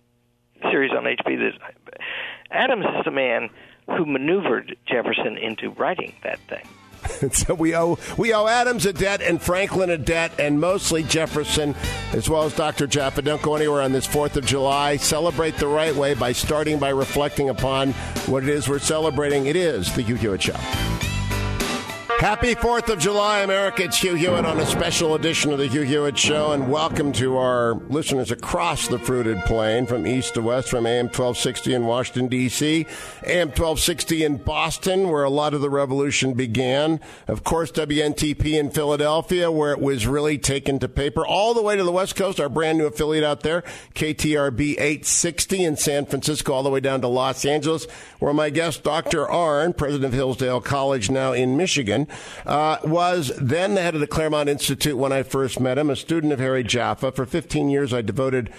series 0.71 0.91
on 0.93 1.05
HBO. 1.05 1.53
Adams 2.51 2.87
is 2.99 3.05
the 3.05 3.11
man 3.11 3.51
who 3.87 4.05
maneuvered 4.05 4.77
Jefferson 4.87 5.37
into 5.39 5.71
writing 5.71 6.15
that 6.25 6.39
thing. 6.49 6.67
so 7.33 7.55
we 7.55 7.75
owe 7.75 7.99
we 8.17 8.33
owe 8.33 8.47
Adams 8.47 8.87
a 8.87 8.93
debt 8.93 9.23
and 9.23 9.40
Franklin 9.40 9.90
a 9.90 9.99
debt, 9.99 10.33
and 10.38 10.61
mostly 10.61 11.02
Jefferson, 11.02 11.75
as 12.12 12.28
well 12.28 12.45
as 12.45 12.55
Dr. 12.55 12.87
Jaffa. 12.87 13.23
Don't 13.23 13.43
go 13.43 13.57
anywhere 13.57 13.83
on 13.83 13.93
this 13.93 14.07
Fourth 14.07 14.37
of 14.37 14.45
July. 14.45 14.97
Celebrate 14.97 15.57
the 15.57 15.69
right 15.69 15.95
way 15.95 16.14
by 16.14 16.33
starting 16.33 16.78
by 16.78 16.90
reflecting 16.90 17.49
upon 17.49 17.93
what 18.26 18.43
it 18.43 18.49
is 18.49 18.69
we're 18.69 18.78
celebrating. 18.78 19.47
It 19.47 19.57
is 19.57 19.95
the 19.95 20.02
Hugh 20.02 20.17
Hewitt 20.17 20.43
Show. 20.43 21.18
Happy 22.19 22.57
4th 22.57 22.89
of 22.89 22.99
July, 22.99 23.43
America. 23.43 23.85
It's 23.85 23.99
Hugh 23.99 24.17
Hewitt 24.17 24.45
on 24.45 24.59
a 24.59 24.67
special 24.67 25.15
edition 25.15 25.53
of 25.53 25.59
the 25.59 25.69
Hugh 25.69 25.83
Hewitt 25.83 26.19
Show, 26.19 26.51
and 26.51 26.69
welcome 26.69 27.13
to 27.13 27.37
our 27.37 27.75
listeners 27.75 28.33
across 28.33 28.89
the 28.89 28.99
fruited 28.99 29.39
plain 29.45 29.87
from 29.87 30.05
east 30.05 30.35
to 30.35 30.43
west 30.43 30.69
from 30.69 30.85
AM 30.85 31.05
1260 31.05 31.75
in 31.75 31.87
Washington, 31.87 32.27
D.C., 32.27 32.87
AM 33.25 33.51
1260 33.51 34.25
in 34.25 34.37
Boston, 34.39 35.11
where 35.11 35.23
a 35.23 35.31
lot 35.31 35.55
of 35.55 35.61
the 35.61 35.71
revolution 35.71 36.35
began. 36.35 36.99
Of 37.29 37.45
course, 37.45 37.71
WNTP 37.71 38.59
in 38.59 38.73
Philadelphia, 38.73 39.49
where 39.53 39.71
it 39.71 39.81
was 39.81 40.09
really 40.09 40.39
taken 40.39 40.81
to 40.81 40.89
paper, 40.89 41.25
all 41.25 41.55
the 41.55 41.63
way 41.63 41.77
to 41.77 41.85
the 41.85 41.93
West 41.93 42.17
Coast, 42.17 42.41
our 42.41 42.49
brand 42.49 42.79
new 42.79 42.87
affiliate 42.87 43.23
out 43.23 43.43
there, 43.45 43.63
KTRB 43.95 44.73
860 44.73 45.63
in 45.63 45.77
San 45.77 46.05
Francisco, 46.05 46.53
all 46.53 46.65
the 46.65 46.71
way 46.71 46.81
down 46.81 47.01
to 47.01 47.09
Los 47.09 47.45
Angeles, 47.45 47.87
where 48.19 48.35
my 48.35 48.51
guest, 48.51 48.83
Dr. 48.83 49.25
Arnn, 49.25 49.77
president 49.77 50.07
of 50.07 50.15
Hillsdale 50.15 50.61
College 50.61 51.11
now 51.13 51.33
in 51.33 51.57
Michigan, 51.57 52.08
uh, 52.47 52.79
was 52.85 53.33
then 53.38 53.75
the 53.75 53.83
head 53.83 53.95
of 53.95 54.00
the 54.00 54.07
Claremont 54.07 54.49
Institute 54.49 54.97
when 54.97 55.12
I 55.12 55.23
first 55.23 55.61
met 55.61 55.79
him, 55.79 55.91
a 55.91 55.97
student 55.97 56.33
of 56.33 56.38
Harry 56.38 56.65
Jaffa. 56.65 57.12
For 57.12 57.27
15 57.27 57.69
years, 57.69 57.93
I 57.93 58.03
devoted 58.03 58.53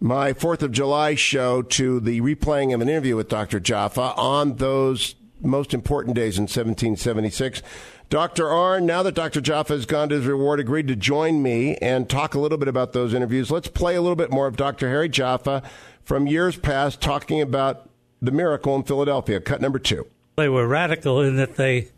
my 0.00 0.32
Fourth 0.32 0.62
of 0.62 0.72
July 0.72 1.14
show 1.14 1.62
to 1.62 2.00
the 2.00 2.20
replaying 2.20 2.74
of 2.74 2.80
an 2.80 2.88
interview 2.88 3.16
with 3.16 3.28
Dr. 3.28 3.60
Jaffa 3.60 4.14
on 4.16 4.56
those 4.56 5.14
most 5.40 5.74
important 5.74 6.16
days 6.16 6.38
in 6.38 6.42
1776. 6.42 7.62
Dr. 8.10 8.44
Arnn, 8.44 8.82
now 8.82 9.02
that 9.02 9.14
Dr. 9.14 9.40
Jaffa 9.40 9.72
has 9.72 9.86
gone 9.86 10.10
to 10.10 10.16
his 10.16 10.26
reward, 10.26 10.60
agreed 10.60 10.86
to 10.88 10.96
join 10.96 11.42
me 11.42 11.76
and 11.76 12.10
talk 12.10 12.34
a 12.34 12.38
little 12.38 12.58
bit 12.58 12.68
about 12.68 12.92
those 12.92 13.14
interviews. 13.14 13.50
Let's 13.50 13.68
play 13.68 13.94
a 13.94 14.02
little 14.02 14.16
bit 14.16 14.30
more 14.30 14.46
of 14.46 14.56
Dr. 14.56 14.88
Harry 14.88 15.08
Jaffa 15.08 15.62
from 16.04 16.26
years 16.26 16.56
past 16.56 17.00
talking 17.00 17.40
about 17.40 17.88
the 18.20 18.30
miracle 18.30 18.76
in 18.76 18.82
Philadelphia. 18.82 19.40
Cut 19.40 19.60
number 19.60 19.78
two. 19.78 20.06
They 20.36 20.48
were 20.48 20.66
radical 20.66 21.20
in 21.20 21.36
that 21.36 21.56
they 21.56 21.88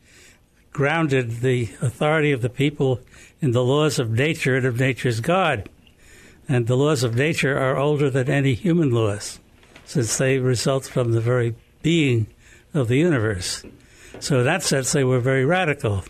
grounded 0.74 1.40
the 1.40 1.70
authority 1.80 2.32
of 2.32 2.42
the 2.42 2.50
people 2.50 3.00
in 3.40 3.52
the 3.52 3.64
laws 3.64 3.98
of 3.98 4.10
nature 4.10 4.56
and 4.56 4.66
of 4.66 4.78
nature's 4.78 5.20
God. 5.20 5.70
And 6.48 6.66
the 6.66 6.76
laws 6.76 7.02
of 7.04 7.14
nature 7.14 7.56
are 7.56 7.78
older 7.78 8.10
than 8.10 8.28
any 8.28 8.52
human 8.52 8.90
laws, 8.90 9.38
since 9.86 10.18
they 10.18 10.38
result 10.38 10.84
from 10.84 11.12
the 11.12 11.20
very 11.20 11.54
being 11.80 12.26
of 12.74 12.88
the 12.88 12.98
universe. 12.98 13.62
So, 14.18 14.40
in 14.40 14.44
that 14.44 14.62
sense, 14.62 14.92
they 14.92 15.04
were 15.04 15.20
very 15.20 15.44
radical. 15.44 16.04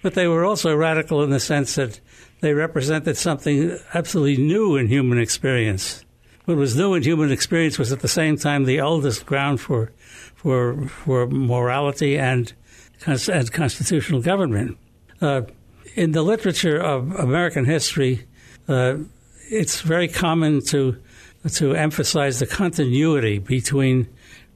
But 0.00 0.14
they 0.14 0.28
were 0.28 0.44
also 0.44 0.74
radical 0.74 1.22
in 1.22 1.30
the 1.30 1.40
sense 1.40 1.74
that 1.74 2.00
they 2.40 2.54
represented 2.54 3.16
something 3.16 3.76
absolutely 3.92 4.42
new 4.42 4.76
in 4.76 4.86
human 4.86 5.18
experience. 5.18 6.04
What 6.44 6.56
was 6.56 6.76
new 6.76 6.94
in 6.94 7.02
human 7.02 7.32
experience 7.32 7.78
was 7.78 7.92
at 7.92 8.00
the 8.00 8.08
same 8.08 8.38
time 8.38 8.64
the 8.64 8.80
oldest 8.80 9.26
ground 9.26 9.60
for, 9.60 9.90
for, 10.36 10.86
for 10.86 11.26
morality 11.26 12.16
and 12.16 12.52
as 13.06 13.50
constitutional 13.50 14.20
government. 14.20 14.78
Uh, 15.20 15.42
in 15.94 16.12
the 16.12 16.22
literature 16.22 16.78
of 16.78 17.12
American 17.12 17.64
history, 17.64 18.26
uh, 18.68 18.96
it's 19.50 19.80
very 19.80 20.08
common 20.08 20.62
to 20.66 20.96
to 21.54 21.74
emphasize 21.74 22.40
the 22.40 22.46
continuity 22.46 23.38
between 23.38 24.08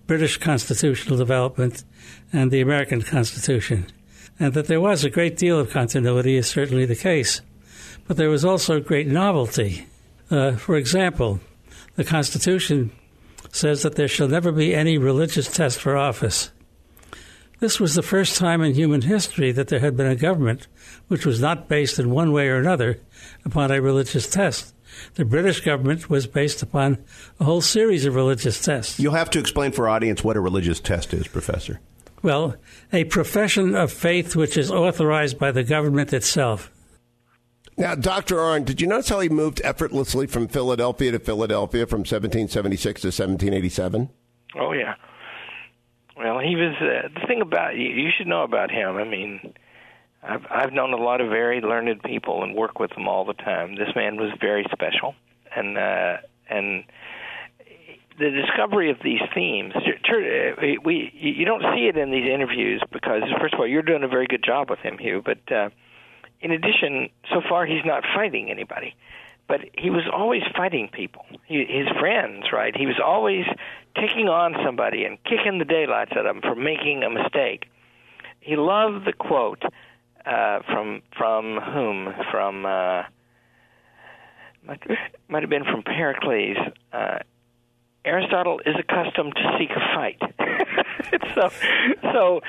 British 0.07 0.37
constitutional 0.37 1.17
development 1.17 1.85
and 2.33 2.51
the 2.51 2.61
American 2.61 3.01
Constitution, 3.03 3.87
and 4.39 4.53
that 4.55 4.67
there 4.67 4.81
was 4.81 5.05
a 5.05 5.11
great 5.11 5.37
deal 5.37 5.59
of 5.59 5.71
continuity 5.71 6.37
is 6.37 6.49
certainly 6.49 6.85
the 6.85 6.97
case, 6.97 7.41
but 8.07 8.17
there 8.17 8.29
was 8.29 8.45
also 8.45 8.81
great 8.81 9.07
novelty. 9.07 9.87
Uh, 10.31 10.53
for 10.53 10.77
example, 10.77 11.41
the 11.95 12.05
Constitution 12.05 12.91
says 13.53 13.83
that 13.83 13.95
there 13.95 14.09
shall 14.09 14.29
never 14.29 14.51
be 14.51 14.75
any 14.75 14.99
religious 14.99 15.51
test 15.51 15.79
for 15.79 15.97
office. 15.97 16.51
This 17.63 17.79
was 17.79 17.95
the 17.95 18.03
first 18.03 18.39
time 18.39 18.61
in 18.61 18.75
human 18.75 19.03
history 19.03 19.53
that 19.53 19.69
there 19.69 19.79
had 19.79 19.97
been 19.97 20.09
a 20.09 20.17
government 20.17 20.67
which 21.07 21.25
was 21.25 21.41
not 21.41 21.69
based 21.69 21.97
in 21.97 22.11
one 22.11 22.33
way 22.33 22.49
or 22.49 22.57
another 22.57 22.99
upon 23.45 23.71
a 23.71 23.81
religious 23.81 24.29
test. 24.29 24.75
The 25.15 25.25
British 25.25 25.61
government 25.61 26.11
was 26.11 26.27
based 26.27 26.65
upon 26.65 27.05
a 27.39 27.45
whole 27.45 27.61
series 27.61 28.05
of 28.05 28.17
religious 28.17 28.61
tests. 28.61 28.99
You'll 28.99 29.13
have 29.13 29.31
to 29.31 29.39
explain 29.39 29.71
for 29.71 29.89
our 29.89 29.95
audience 29.95 30.25
what 30.25 30.37
a 30.37 30.41
religious 30.41 30.81
test 30.81 31.15
is, 31.15 31.29
Professor. 31.29 31.79
Well, 32.21 32.57
a 32.93 33.05
profession 33.05 33.77
of 33.77 33.93
faith 33.93 34.35
which 34.35 34.57
is 34.57 34.69
authorized 34.69 35.39
by 35.39 35.53
the 35.53 35.63
government 35.63 36.13
itself. 36.13 36.69
Now, 37.77 37.95
Dr. 37.95 38.39
Arnn, 38.39 38.65
did 38.65 38.81
you 38.81 38.89
notice 38.89 39.09
how 39.09 39.21
he 39.21 39.29
moved 39.29 39.61
effortlessly 39.63 40.27
from 40.27 40.49
Philadelphia 40.49 41.13
to 41.13 41.21
Philadelphia 41.21 41.87
from 41.87 42.01
1776 42.01 43.03
to 43.03 43.07
1787? 43.07 44.11
Oh, 44.59 44.73
yeah. 44.73 44.97
He 46.43 46.57
was 46.57 46.75
uh, 46.81 47.09
the 47.15 47.27
thing 47.27 47.41
about 47.41 47.77
you. 47.77 47.89
You 47.89 48.11
should 48.17 48.27
know 48.27 48.43
about 48.43 48.71
him. 48.71 48.97
I 48.97 49.05
mean, 49.05 49.55
I've 50.23 50.47
I've 50.51 50.73
known 50.73 50.93
a 50.93 50.97
lot 50.97 51.21
of 51.21 51.29
very 51.29 51.61
learned 51.61 52.03
people 52.03 52.43
and 52.43 52.55
work 52.55 52.79
with 52.79 52.91
them 52.91 53.09
all 53.09 53.25
the 53.25 53.35
time. 53.35 53.77
This 53.77 53.95
man 53.95 54.17
was 54.17 54.31
very 54.41 54.67
special, 54.73 55.15
and 55.55 55.77
uh, 55.77 56.19
and 56.49 56.85
the 58.19 58.31
discovery 58.31 58.91
of 58.91 58.99
these 59.03 59.21
themes. 59.35 59.75
Uh, 59.75 60.77
we 60.85 61.13
you 61.15 61.45
don't 61.45 61.63
see 61.75 61.87
it 61.89 61.97
in 61.97 62.11
these 62.11 62.29
interviews 62.29 62.83
because 62.93 63.23
first 63.41 63.55
of 63.55 63.61
all, 63.61 63.67
you're 63.67 63.83
doing 63.83 64.05
a 64.05 64.09
very 64.09 64.27
good 64.27 64.45
job 64.45 64.71
with 64.71 64.81
him, 64.81 64.99
Hugh. 64.99 65.23
But 65.25 65.53
uh, 65.53 65.71
in 66.41 66.51
addition, 66.51 67.09
so 67.31 67.41
far 67.49 67.67
he's 67.67 67.85
not 67.85 68.05
fighting 68.15 68.51
anybody 68.51 68.95
but 69.53 69.61
he 69.77 69.91
was 69.91 70.05
always 70.11 70.41
fighting 70.57 70.89
people, 70.91 71.27
he, 71.45 71.67
his 71.69 71.87
friends, 72.01 72.47
right? 72.55 72.75
He 72.75 72.87
was 72.87 72.99
always 73.05 73.45
taking 73.95 74.27
on 74.27 74.55
somebody 74.65 75.05
and 75.05 75.23
kicking 75.25 75.59
the 75.59 75.67
daylights 75.67 76.13
of 76.17 76.25
them 76.25 76.41
for 76.41 76.55
making 76.55 77.03
a 77.03 77.11
mistake. 77.11 77.67
He 78.41 78.57
loved 78.57 79.05
the 79.05 79.13
quote 79.13 79.63
uh, 80.25 80.61
from 80.65 81.03
from 81.19 81.61
whom? 81.61 82.15
From 82.31 82.65
uh, 82.65 83.03
might, 84.67 84.81
might 85.29 85.43
have 85.43 85.51
been 85.51 85.65
from 85.65 85.83
Pericles. 85.83 86.57
Uh, 86.91 87.19
Aristotle 88.07 88.59
is 88.65 88.75
accustomed 88.79 89.35
to 89.37 89.57
seek 89.59 89.69
a 89.69 89.81
fight. 89.95 90.23
so, 91.35 91.51
so 92.01 92.41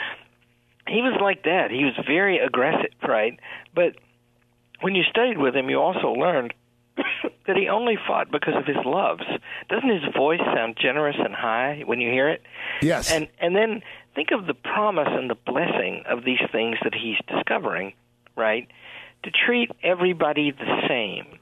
he 0.88 1.02
was 1.02 1.20
like 1.22 1.44
that. 1.44 1.70
He 1.70 1.84
was 1.84 1.96
very 2.08 2.40
aggressive, 2.40 2.94
right? 3.06 3.38
But 3.76 3.98
when 4.80 4.96
you 4.96 5.04
studied 5.04 5.38
with 5.38 5.54
him, 5.54 5.70
you 5.70 5.82
also 5.82 6.14
learned 6.14 6.54
that 7.48 7.56
he 7.56 7.68
only 7.68 7.98
fought 8.08 8.32
because 8.32 8.56
of 8.56 8.66
his 8.66 8.84
loves. 8.86 9.24
Doesn't 9.70 9.90
his 9.90 10.14
voice 10.16 10.42
sound 10.54 10.78
generous 10.82 11.16
and 11.20 11.34
high 11.34 11.84
when 11.86 12.00
you 12.00 12.10
hear 12.12 12.30
it? 12.30 12.42
Yes. 12.82 13.12
And 13.12 13.28
and 13.40 13.56
then 13.56 13.82
think 14.16 14.30
of 14.32 14.48
the 14.48 14.54
promise 14.54 15.10
and 15.10 15.30
the 15.30 15.36
blessing 15.36 16.04
of 16.08 16.24
these 16.24 16.42
things 16.52 16.78
that 16.84 16.94
he's 16.94 17.18
discovering, 17.28 17.94
right? 18.36 18.68
To 19.24 19.32
treat 19.32 19.72
everybody 19.82 20.52
the 20.52 20.82
same, 20.88 21.40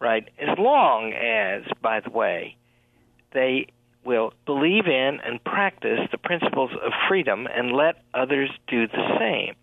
right? 0.00 0.28
As 0.38 0.56
long 0.58 1.12
as, 1.12 1.64
by 1.82 2.00
the 2.00 2.10
way, 2.10 2.56
they 3.32 3.66
will 4.04 4.32
believe 4.46 4.86
in 4.86 5.18
and 5.24 5.42
practice 5.42 5.98
the 6.12 6.18
principles 6.18 6.70
of 6.84 6.92
freedom 7.08 7.48
and 7.52 7.72
let 7.72 7.96
others 8.14 8.50
do 8.68 8.86
the 8.86 9.16
same 9.18 9.56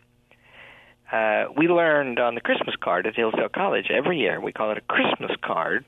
uh, 1.14 1.46
we 1.56 1.68
learned 1.68 2.18
on 2.18 2.34
the 2.34 2.42
Christmas 2.42 2.76
card 2.82 3.06
at 3.06 3.16
Hillsdale 3.16 3.50
College 3.50 3.92
every 3.92 4.18
year. 4.18 4.42
We 4.42 4.52
call 4.52 4.72
it 4.72 4.80
a 4.80 4.82
Christmas 4.82 5.32
card, 5.44 5.86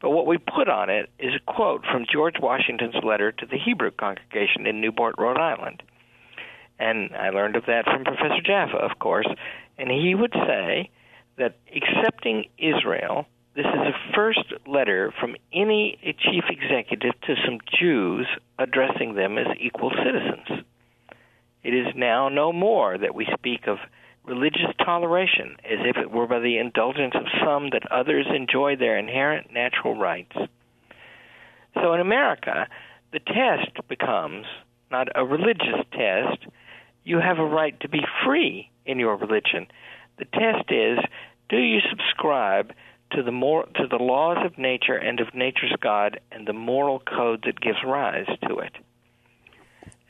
but 0.00 0.10
what 0.10 0.26
we 0.26 0.38
put 0.38 0.68
on 0.68 0.88
it 0.88 1.10
is 1.18 1.34
a 1.34 1.52
quote 1.52 1.84
from 1.84 2.06
George 2.10 2.36
Washington's 2.40 2.94
letter 3.02 3.32
to 3.32 3.46
the 3.46 3.58
Hebrew 3.58 3.90
congregation 3.90 4.68
in 4.68 4.80
Newport, 4.80 5.16
Rhode 5.18 5.36
Island. 5.36 5.82
And 6.78 7.10
I 7.16 7.30
learned 7.30 7.56
of 7.56 7.66
that 7.66 7.86
from 7.86 8.04
Professor 8.04 8.40
Jaffa, 8.40 8.76
of 8.76 9.00
course. 9.00 9.26
And 9.78 9.90
he 9.90 10.14
would 10.14 10.32
say 10.32 10.90
that 11.38 11.56
accepting 11.74 12.44
Israel, 12.56 13.26
this 13.56 13.66
is 13.66 13.72
the 13.72 14.14
first 14.14 14.52
letter 14.64 15.12
from 15.18 15.34
any 15.52 15.98
chief 16.20 16.44
executive 16.48 17.20
to 17.22 17.34
some 17.44 17.58
Jews 17.80 18.28
addressing 18.60 19.16
them 19.16 19.38
as 19.38 19.48
equal 19.58 19.90
citizens. 19.90 20.64
It 21.64 21.74
is 21.74 21.88
now 21.96 22.28
no 22.28 22.52
more 22.52 22.96
that 22.96 23.16
we 23.16 23.26
speak 23.34 23.66
of 23.66 23.78
religious 24.28 24.74
toleration 24.84 25.56
as 25.64 25.78
if 25.84 25.96
it 25.96 26.10
were 26.10 26.26
by 26.26 26.38
the 26.38 26.58
indulgence 26.58 27.14
of 27.14 27.24
some 27.44 27.70
that 27.70 27.90
others 27.90 28.26
enjoy 28.34 28.76
their 28.76 28.98
inherent 28.98 29.52
natural 29.52 29.98
rights. 29.98 30.36
So 31.74 31.94
in 31.94 32.00
America, 32.00 32.68
the 33.12 33.20
test 33.20 33.88
becomes 33.88 34.46
not 34.90 35.08
a 35.14 35.24
religious 35.24 35.84
test. 35.92 36.46
You 37.04 37.20
have 37.20 37.38
a 37.38 37.44
right 37.44 37.78
to 37.80 37.88
be 37.88 38.00
free 38.24 38.70
in 38.84 38.98
your 38.98 39.16
religion. 39.16 39.66
The 40.18 40.24
test 40.26 40.70
is 40.70 40.98
do 41.48 41.56
you 41.56 41.78
subscribe 41.88 42.72
to 43.12 43.22
the 43.22 43.32
more 43.32 43.64
to 43.76 43.86
the 43.88 44.02
laws 44.02 44.38
of 44.44 44.58
nature 44.58 44.96
and 44.96 45.20
of 45.20 45.34
nature's 45.34 45.74
God 45.80 46.20
and 46.30 46.46
the 46.46 46.52
moral 46.52 47.00
code 47.00 47.44
that 47.46 47.60
gives 47.60 47.78
rise 47.84 48.26
to 48.46 48.58
it. 48.58 48.72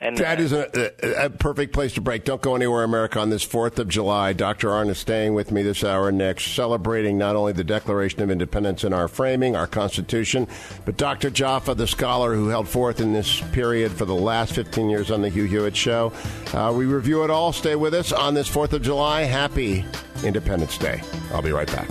And 0.01 0.17
that 0.17 0.39
uh, 0.39 0.41
is 0.41 0.53
a, 0.53 1.25
a, 1.25 1.29
perfect 1.29 1.73
place 1.73 1.93
to 1.93 2.01
break. 2.01 2.23
Don't 2.23 2.41
go 2.41 2.55
anywhere, 2.55 2.85
America, 2.85 3.19
on 3.19 3.29
this 3.29 3.45
4th 3.45 3.79
of 3.79 3.89
July. 3.89 4.31
Dr. 4.31 4.69
Arnn 4.69 4.89
is 4.89 4.97
staying 4.97 5.33
with 5.33 5.51
me 5.51 5.61
this 5.61 5.83
hour 5.83 6.09
next, 6.09 6.53
celebrating 6.55 7.17
not 7.17 7.35
only 7.35 7.51
the 7.51 7.65
Declaration 7.65 8.21
of 8.21 8.31
Independence 8.31 8.85
in 8.85 8.93
our 8.93 9.09
framing, 9.09 9.57
our 9.57 9.67
Constitution, 9.67 10.47
but 10.85 10.95
Dr. 10.95 11.29
Jaffa, 11.29 11.75
the 11.75 11.85
scholar 11.85 12.33
who 12.33 12.47
held 12.47 12.69
forth 12.69 13.01
in 13.01 13.11
this 13.11 13.41
period 13.51 13.91
for 13.91 14.05
the 14.05 14.15
last 14.15 14.53
15 14.53 14.89
years 14.89 15.11
on 15.11 15.21
the 15.21 15.29
Hugh 15.29 15.45
Hewitt 15.45 15.75
Show. 15.75 16.13
Uh, 16.53 16.73
we 16.73 16.85
review 16.85 17.25
it 17.25 17.29
all. 17.29 17.51
Stay 17.51 17.75
with 17.75 17.93
us 17.93 18.13
on 18.13 18.33
this 18.33 18.49
4th 18.49 18.71
of 18.71 18.81
July. 18.81 19.23
Happy 19.23 19.83
Independence 20.23 20.77
Day. 20.77 21.01
I'll 21.33 21.41
be 21.41 21.51
right 21.51 21.67
back. 21.67 21.89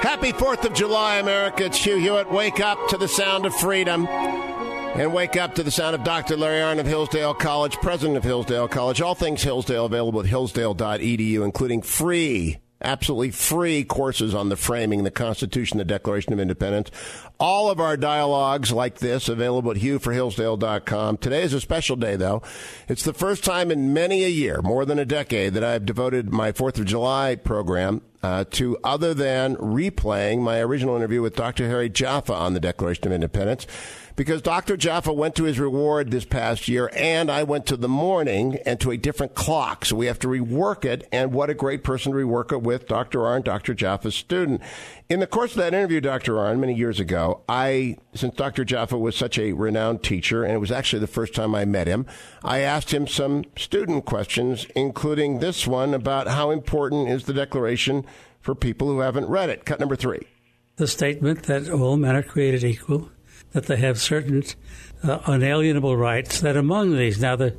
Happy 0.00 0.32
4th 0.32 0.64
of 0.64 0.72
July, 0.72 1.16
America. 1.16 1.66
It's 1.66 1.76
Hugh 1.76 1.98
Hewitt. 1.98 2.32
Wake 2.32 2.60
up 2.60 2.88
to 2.88 2.96
the 2.96 3.08
sound 3.08 3.44
of 3.44 3.54
freedom. 3.54 4.08
And 4.94 5.14
wake 5.14 5.36
up 5.36 5.54
to 5.54 5.62
the 5.62 5.70
sound 5.70 5.94
of 5.94 6.04
Dr. 6.04 6.36
Larry 6.36 6.60
Arnn 6.60 6.78
of 6.78 6.86
Hillsdale 6.86 7.32
College, 7.32 7.76
president 7.76 8.18
of 8.18 8.24
Hillsdale 8.24 8.68
College. 8.68 9.00
All 9.00 9.14
things 9.14 9.42
Hillsdale 9.42 9.86
available 9.86 10.20
at 10.20 10.26
hillsdale.edu, 10.26 11.42
including 11.42 11.80
free, 11.80 12.58
absolutely 12.82 13.30
free 13.30 13.82
courses 13.82 14.34
on 14.34 14.50
the 14.50 14.56
framing, 14.56 15.04
the 15.04 15.10
Constitution, 15.10 15.78
the 15.78 15.84
Declaration 15.86 16.34
of 16.34 16.40
Independence. 16.40 16.90
All 17.38 17.70
of 17.70 17.80
our 17.80 17.96
dialogues 17.96 18.72
like 18.72 18.98
this 18.98 19.30
available 19.30 19.70
at 19.70 19.78
hughforhillsdale.com. 19.78 21.16
Today 21.16 21.42
is 21.44 21.54
a 21.54 21.60
special 21.60 21.96
day, 21.96 22.16
though. 22.16 22.42
It's 22.86 23.04
the 23.04 23.14
first 23.14 23.42
time 23.42 23.70
in 23.70 23.94
many 23.94 24.24
a 24.24 24.28
year, 24.28 24.60
more 24.60 24.84
than 24.84 24.98
a 24.98 25.06
decade, 25.06 25.54
that 25.54 25.64
I've 25.64 25.86
devoted 25.86 26.30
my 26.30 26.52
4th 26.52 26.78
of 26.78 26.84
July 26.84 27.36
program 27.36 28.02
uh, 28.22 28.44
to 28.50 28.76
other 28.84 29.14
than 29.14 29.56
replaying 29.56 30.40
my 30.40 30.60
original 30.60 30.96
interview 30.96 31.22
with 31.22 31.34
Dr. 31.34 31.68
Harry 31.68 31.88
Jaffa 31.88 32.34
on 32.34 32.54
the 32.54 32.60
Declaration 32.60 33.06
of 33.06 33.12
Independence 33.12 33.66
because 34.16 34.42
Dr. 34.42 34.76
Jaffa 34.76 35.14
went 35.14 35.34
to 35.36 35.44
his 35.44 35.58
reward 35.58 36.10
this 36.10 36.26
past 36.26 36.68
year, 36.68 36.90
and 36.94 37.30
I 37.30 37.42
went 37.42 37.64
to 37.66 37.76
the 37.78 37.88
morning 37.88 38.58
and 38.66 38.78
to 38.80 38.90
a 38.90 38.98
different 38.98 39.34
clock. 39.34 39.86
So 39.86 39.96
we 39.96 40.06
have 40.06 40.18
to 40.18 40.28
rework 40.28 40.84
it. 40.84 41.08
And 41.10 41.32
what 41.32 41.48
a 41.48 41.54
great 41.54 41.82
person 41.82 42.12
to 42.12 42.18
rework 42.18 42.52
it 42.52 42.60
with, 42.60 42.86
Dr. 42.86 43.20
Arnn 43.20 43.44
Dr. 43.44 43.72
Jaffa's 43.72 44.14
student. 44.14 44.60
In 45.10 45.18
the 45.18 45.26
course 45.26 45.50
of 45.50 45.56
that 45.56 45.74
interview, 45.74 46.00
Dr. 46.00 46.34
Arnn, 46.34 46.60
many 46.60 46.72
years 46.72 47.00
ago, 47.00 47.40
I, 47.48 47.96
since 48.14 48.36
Dr. 48.36 48.64
Jaffa 48.64 48.96
was 48.96 49.16
such 49.16 49.40
a 49.40 49.52
renowned 49.52 50.04
teacher, 50.04 50.44
and 50.44 50.54
it 50.54 50.58
was 50.58 50.70
actually 50.70 51.00
the 51.00 51.08
first 51.08 51.34
time 51.34 51.52
I 51.52 51.64
met 51.64 51.88
him, 51.88 52.06
I 52.44 52.60
asked 52.60 52.94
him 52.94 53.08
some 53.08 53.44
student 53.56 54.04
questions, 54.04 54.68
including 54.76 55.40
this 55.40 55.66
one 55.66 55.94
about 55.94 56.28
how 56.28 56.52
important 56.52 57.08
is 57.08 57.24
the 57.24 57.32
Declaration 57.32 58.06
for 58.40 58.54
people 58.54 58.86
who 58.86 59.00
haven't 59.00 59.26
read 59.26 59.50
it. 59.50 59.64
Cut 59.64 59.80
number 59.80 59.96
three. 59.96 60.20
The 60.76 60.86
statement 60.86 61.42
that 61.42 61.68
all 61.68 61.96
men 61.96 62.14
are 62.14 62.22
created 62.22 62.62
equal 62.62 63.10
that 63.50 63.66
they 63.66 63.78
have 63.78 64.00
certain 64.00 64.44
uh, 65.02 65.18
unalienable 65.26 65.96
rights. 65.96 66.40
That 66.40 66.56
among 66.56 66.96
these, 66.96 67.20
now 67.20 67.34
the 67.34 67.56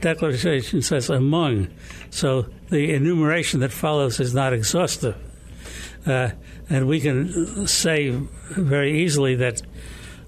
Declaration 0.00 0.82
says 0.82 1.08
among, 1.08 1.68
so 2.10 2.42
the 2.68 2.92
enumeration 2.92 3.60
that 3.60 3.72
follows 3.72 4.20
is 4.20 4.34
not 4.34 4.52
exhaustive. 4.52 5.16
Uh, 6.06 6.30
and 6.68 6.86
we 6.86 7.00
can 7.00 7.66
say 7.66 8.10
very 8.10 9.02
easily 9.02 9.36
that 9.36 9.62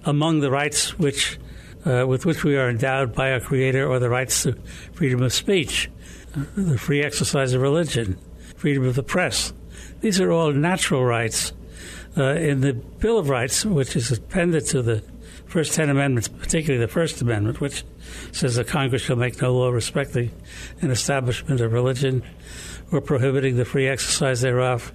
among 0.05 0.39
the 0.39 0.51
rights 0.51 0.97
which 0.97 1.37
uh, 1.85 2.05
with 2.07 2.25
which 2.25 2.43
we 2.43 2.57
are 2.57 2.69
endowed 2.69 3.13
by 3.13 3.31
our 3.31 3.39
Creator 3.39 3.91
are 3.91 3.99
the 3.99 4.09
rights 4.09 4.43
to 4.43 4.53
freedom 4.93 5.21
of 5.21 5.31
speech, 5.31 5.89
uh, 6.35 6.41
the 6.55 6.77
free 6.77 7.03
exercise 7.03 7.53
of 7.53 7.61
religion, 7.61 8.17
freedom 8.55 8.85
of 8.85 8.95
the 8.95 9.03
press. 9.03 9.53
These 10.01 10.19
are 10.19 10.31
all 10.31 10.51
natural 10.51 11.05
rights 11.05 11.53
uh, 12.17 12.23
in 12.23 12.61
the 12.61 12.73
Bill 12.73 13.19
of 13.19 13.29
Rights, 13.29 13.65
which 13.65 13.95
is 13.95 14.11
appended 14.11 14.65
to 14.67 14.81
the 14.81 15.03
first 15.47 15.73
10 15.73 15.89
amendments, 15.89 16.27
particularly 16.27 16.83
the 16.83 16.91
First 16.91 17.21
Amendment, 17.21 17.61
which 17.61 17.83
says 18.31 18.55
that 18.55 18.67
Congress 18.67 19.01
shall 19.01 19.15
make 19.15 19.41
no 19.41 19.53
law 19.53 19.69
respecting 19.69 20.31
an 20.81 20.91
establishment 20.91 21.61
of 21.61 21.73
religion 21.73 22.23
or 22.91 23.01
prohibiting 23.01 23.55
the 23.55 23.65
free 23.65 23.87
exercise 23.87 24.41
thereof 24.41 24.91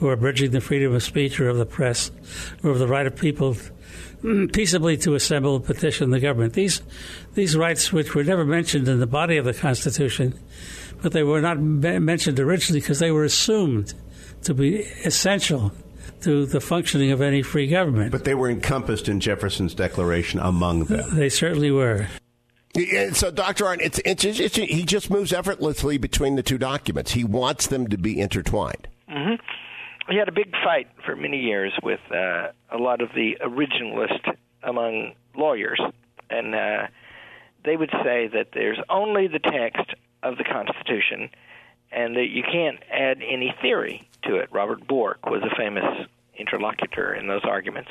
or 0.00 0.12
abridging 0.12 0.50
the 0.50 0.60
freedom 0.60 0.94
of 0.94 1.02
speech 1.02 1.40
or 1.40 1.48
of 1.48 1.56
the 1.56 1.66
press 1.66 2.10
or 2.62 2.70
of 2.70 2.78
the 2.78 2.86
right 2.86 3.06
of 3.06 3.16
people 3.16 3.56
peaceably 4.52 4.96
to 4.98 5.14
assemble 5.14 5.56
and 5.56 5.64
petition 5.64 6.10
the 6.10 6.20
government. 6.20 6.52
These, 6.52 6.82
these 7.34 7.56
rights, 7.56 7.92
which 7.92 8.14
were 8.14 8.24
never 8.24 8.44
mentioned 8.44 8.88
in 8.88 9.00
the 9.00 9.06
body 9.06 9.36
of 9.36 9.44
the 9.44 9.54
Constitution, 9.54 10.38
but 11.02 11.12
they 11.12 11.22
were 11.22 11.40
not 11.40 11.58
mentioned 11.58 12.38
originally 12.38 12.80
because 12.80 12.98
they 12.98 13.10
were 13.10 13.24
assumed 13.24 13.94
to 14.42 14.54
be 14.54 14.80
essential 15.04 15.72
to 16.22 16.46
the 16.46 16.60
functioning 16.60 17.10
of 17.10 17.20
any 17.20 17.42
free 17.42 17.66
government. 17.66 18.12
But 18.12 18.24
they 18.24 18.34
were 18.34 18.50
encompassed 18.50 19.08
in 19.08 19.20
Jefferson's 19.20 19.74
Declaration 19.74 20.40
among 20.40 20.84
them. 20.84 21.16
They 21.16 21.28
certainly 21.28 21.70
were. 21.70 22.08
So, 23.12 23.32
Dr. 23.32 23.64
Arnn, 23.64 23.80
it's, 23.80 24.00
it's, 24.04 24.24
it's, 24.24 24.56
he 24.56 24.84
just 24.84 25.10
moves 25.10 25.32
effortlessly 25.32 25.98
between 25.98 26.36
the 26.36 26.42
two 26.42 26.58
documents. 26.58 27.12
He 27.12 27.24
wants 27.24 27.66
them 27.66 27.88
to 27.88 27.98
be 27.98 28.20
intertwined. 28.20 28.86
Mm-hmm. 29.10 29.34
He 30.10 30.16
had 30.16 30.28
a 30.28 30.32
big 30.32 30.52
fight 30.64 30.88
for 31.04 31.16
many 31.16 31.38
years 31.38 31.72
with 31.82 32.00
uh, 32.12 32.48
a 32.70 32.78
lot 32.78 33.00
of 33.00 33.10
the 33.14 33.36
originalists 33.44 34.36
among 34.62 35.14
lawyers, 35.36 35.80
and 36.30 36.54
uh, 36.54 36.86
they 37.64 37.76
would 37.76 37.90
say 38.04 38.28
that 38.28 38.48
there's 38.54 38.78
only 38.88 39.26
the 39.26 39.38
text 39.38 39.94
of 40.22 40.36
the 40.36 40.44
Constitution, 40.44 41.30
and 41.92 42.16
that 42.16 42.28
you 42.30 42.42
can't 42.42 42.78
add 42.92 43.18
any 43.18 43.54
theory 43.60 44.08
to 44.24 44.36
it. 44.36 44.48
Robert 44.52 44.86
Bork 44.86 45.26
was 45.26 45.42
a 45.42 45.54
famous 45.56 46.06
interlocutor 46.38 47.14
in 47.14 47.26
those 47.26 47.42
arguments. 47.44 47.90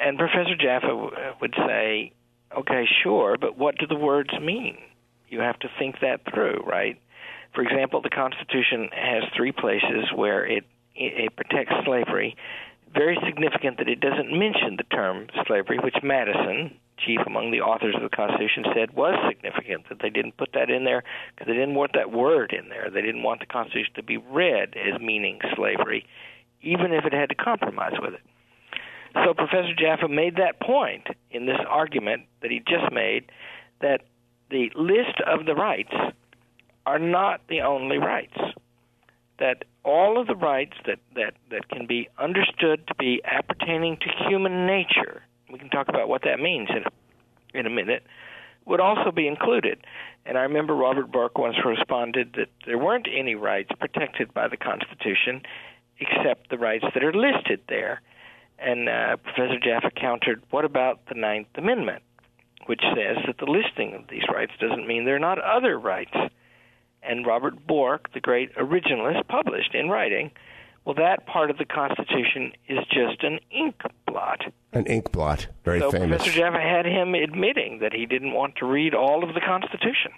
And 0.00 0.18
Professor 0.18 0.54
Jaffa 0.56 0.86
uh, 0.86 1.34
would 1.40 1.54
say, 1.56 2.12
okay, 2.56 2.86
sure, 3.02 3.36
but 3.40 3.58
what 3.58 3.76
do 3.78 3.86
the 3.86 3.96
words 3.96 4.30
mean? 4.40 4.78
You 5.28 5.40
have 5.40 5.58
to 5.60 5.68
think 5.78 5.96
that 6.00 6.20
through, 6.32 6.62
right? 6.64 7.00
For 7.54 7.62
example, 7.62 8.00
the 8.00 8.10
Constitution 8.10 8.88
has 8.92 9.24
three 9.36 9.52
places 9.52 10.12
where 10.14 10.46
it, 10.46 10.64
it, 10.94 11.34
protects 11.34 11.74
slavery. 11.84 12.36
Very 12.94 13.18
significant 13.24 13.78
that 13.78 13.88
it 13.88 14.00
doesn't 14.00 14.32
mention 14.32 14.76
the 14.76 14.84
term 14.84 15.28
slavery, 15.46 15.78
which 15.78 15.96
Madison, 16.02 16.76
chief 16.98 17.20
among 17.26 17.50
the 17.50 17.60
authors 17.60 17.94
of 17.94 18.02
the 18.02 18.14
Constitution, 18.14 18.64
said 18.74 18.94
was 18.96 19.14
significant 19.28 19.88
that 19.88 19.98
they 20.00 20.10
didn't 20.10 20.36
put 20.36 20.50
that 20.54 20.70
in 20.70 20.84
there 20.84 21.04
because 21.34 21.46
they 21.46 21.54
didn't 21.54 21.74
want 21.74 21.92
that 21.94 22.10
word 22.10 22.52
in 22.52 22.68
there. 22.70 22.90
They 22.90 23.02
didn't 23.02 23.22
want 23.22 23.40
the 23.40 23.46
Constitution 23.46 23.94
to 23.96 24.02
be 24.02 24.16
read 24.16 24.74
as 24.76 25.00
meaning 25.00 25.38
slavery, 25.54 26.06
even 26.62 26.92
if 26.92 27.04
it 27.04 27.12
had 27.12 27.28
to 27.28 27.34
compromise 27.34 27.94
with 28.00 28.14
it. 28.14 28.22
So 29.24 29.34
Professor 29.34 29.74
Jaffa 29.76 30.08
made 30.08 30.36
that 30.36 30.60
point 30.60 31.06
in 31.30 31.46
this 31.46 31.60
argument 31.68 32.22
that 32.42 32.50
he 32.50 32.60
just 32.60 32.92
made 32.92 33.30
that 33.80 34.02
the 34.50 34.70
list 34.74 35.20
of 35.26 35.46
the 35.46 35.54
rights 35.54 35.94
are 36.86 36.98
not 36.98 37.42
the 37.48 37.60
only 37.60 37.98
rights. 37.98 38.36
That 39.38 39.64
all 39.88 40.20
of 40.20 40.26
the 40.26 40.36
rights 40.36 40.74
that, 40.86 40.98
that, 41.14 41.34
that 41.50 41.68
can 41.68 41.86
be 41.86 42.08
understood 42.18 42.86
to 42.86 42.94
be 42.94 43.22
appertaining 43.24 43.96
to 43.96 44.28
human 44.28 44.66
nature 44.66 45.22
we 45.50 45.58
can 45.58 45.70
talk 45.70 45.88
about 45.88 46.08
what 46.08 46.22
that 46.22 46.40
means 46.40 46.68
in 46.70 46.84
a, 46.84 47.58
in 47.58 47.66
a 47.66 47.70
minute, 47.70 48.04
would 48.66 48.80
also 48.80 49.10
be 49.10 49.26
included. 49.26 49.78
And 50.26 50.36
I 50.36 50.42
remember 50.42 50.74
Robert 50.74 51.10
Bork 51.10 51.38
once 51.38 51.56
responded 51.64 52.34
that 52.36 52.48
there 52.66 52.78
weren't 52.78 53.08
any 53.12 53.34
rights 53.34 53.70
protected 53.78 54.34
by 54.34 54.48
the 54.48 54.56
Constitution 54.56 55.42
except 55.98 56.50
the 56.50 56.58
rights 56.58 56.84
that 56.94 57.02
are 57.02 57.12
listed 57.12 57.60
there. 57.68 58.02
And 58.58 58.88
uh, 58.88 59.16
Professor 59.16 59.58
Jaffa 59.58 59.90
countered, 59.90 60.42
what 60.50 60.64
about 60.64 61.00
the 61.08 61.14
Ninth 61.14 61.48
Amendment, 61.54 62.02
which 62.66 62.82
says 62.94 63.16
that 63.26 63.38
the 63.38 63.50
listing 63.50 63.94
of 63.94 64.08
these 64.08 64.24
rights 64.32 64.52
doesn't 64.60 64.86
mean 64.86 65.04
there 65.04 65.16
are 65.16 65.20
not 65.20 65.38
other 65.38 65.78
rights? 65.78 66.14
And 67.08 67.26
Robert 67.26 67.66
Bork, 67.66 68.12
the 68.12 68.20
great 68.20 68.54
originalist, 68.54 69.26
published 69.26 69.74
in 69.74 69.88
writing 69.88 70.30
well, 70.88 70.94
that 70.94 71.26
part 71.26 71.50
of 71.50 71.58
the 71.58 71.66
Constitution 71.66 72.52
is 72.66 72.78
just 72.90 73.22
an 73.22 73.40
ink 73.50 73.74
blot. 74.06 74.40
An 74.72 74.86
ink 74.86 75.12
blot, 75.12 75.48
very 75.62 75.80
so 75.80 75.90
famous. 75.90 76.22
Professor 76.22 76.38
Jaffa 76.38 76.60
had 76.60 76.86
him 76.86 77.14
admitting 77.14 77.80
that 77.80 77.92
he 77.92 78.06
didn't 78.06 78.32
want 78.32 78.56
to 78.56 78.64
read 78.64 78.94
all 78.94 79.22
of 79.22 79.34
the 79.34 79.40
Constitution. 79.42 80.12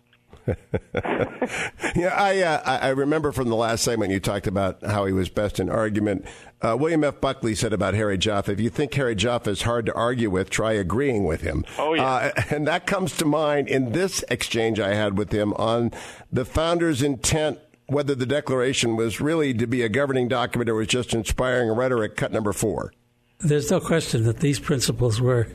Yeah, 1.95 2.15
I 2.17 2.43
uh, 2.43 2.61
I 2.65 2.89
remember 2.91 3.33
from 3.33 3.49
the 3.49 3.57
last 3.57 3.85
segment 3.85 4.13
you 4.13 4.21
talked 4.21 4.47
about 4.47 4.83
how 4.85 5.07
he 5.07 5.13
was 5.13 5.29
best 5.29 5.61
in 5.61 5.69
argument. 5.69 6.25
Uh, 6.63 6.77
William 6.79 7.03
F. 7.05 7.21
Buckley 7.21 7.55
said 7.55 7.73
about 7.73 7.95
Harry 7.95 8.19
Jaffa, 8.19 8.53
if 8.53 8.61
you 8.61 8.69
think 8.69 8.93
Harry 8.95 9.15
Jaffa 9.15 9.51
is 9.51 9.63
hard 9.63 9.87
to 9.87 9.95
argue 9.95 10.29
with, 10.29 10.51
try 10.51 10.73
agreeing 10.73 11.25
with 11.25 11.41
him. 11.41 11.65
Oh, 11.79 11.95
yeah. 11.95 12.05
Uh, 12.05 12.33
and 12.51 12.67
that 12.67 12.87
comes 12.87 13.17
to 13.17 13.25
mind 13.25 13.69
in 13.69 13.93
this 13.93 14.23
exchange 14.29 14.79
I 14.79 14.95
had 14.95 15.17
with 15.17 15.33
him 15.33 15.55
on 15.55 15.91
the 16.31 16.45
founder's 16.45 17.03
intent 17.03 17.59
whether 17.87 18.15
the 18.15 18.27
Declaration 18.27 18.95
was 18.95 19.21
really 19.21 19.53
to 19.55 19.67
be 19.67 19.83
a 19.83 19.89
governing 19.89 20.29
document 20.29 20.71
or 20.71 20.75
was 20.75 20.87
just 20.87 21.13
inspiring 21.13 21.71
rhetoric, 21.71 22.15
cut 22.17 22.31
number 22.31 22.53
four. 22.53 22.93
There's 23.41 23.71
no 23.71 23.81
question 23.81 24.25
that 24.25 24.39
these 24.39 24.61
principles 24.61 25.21
were, 25.21 25.49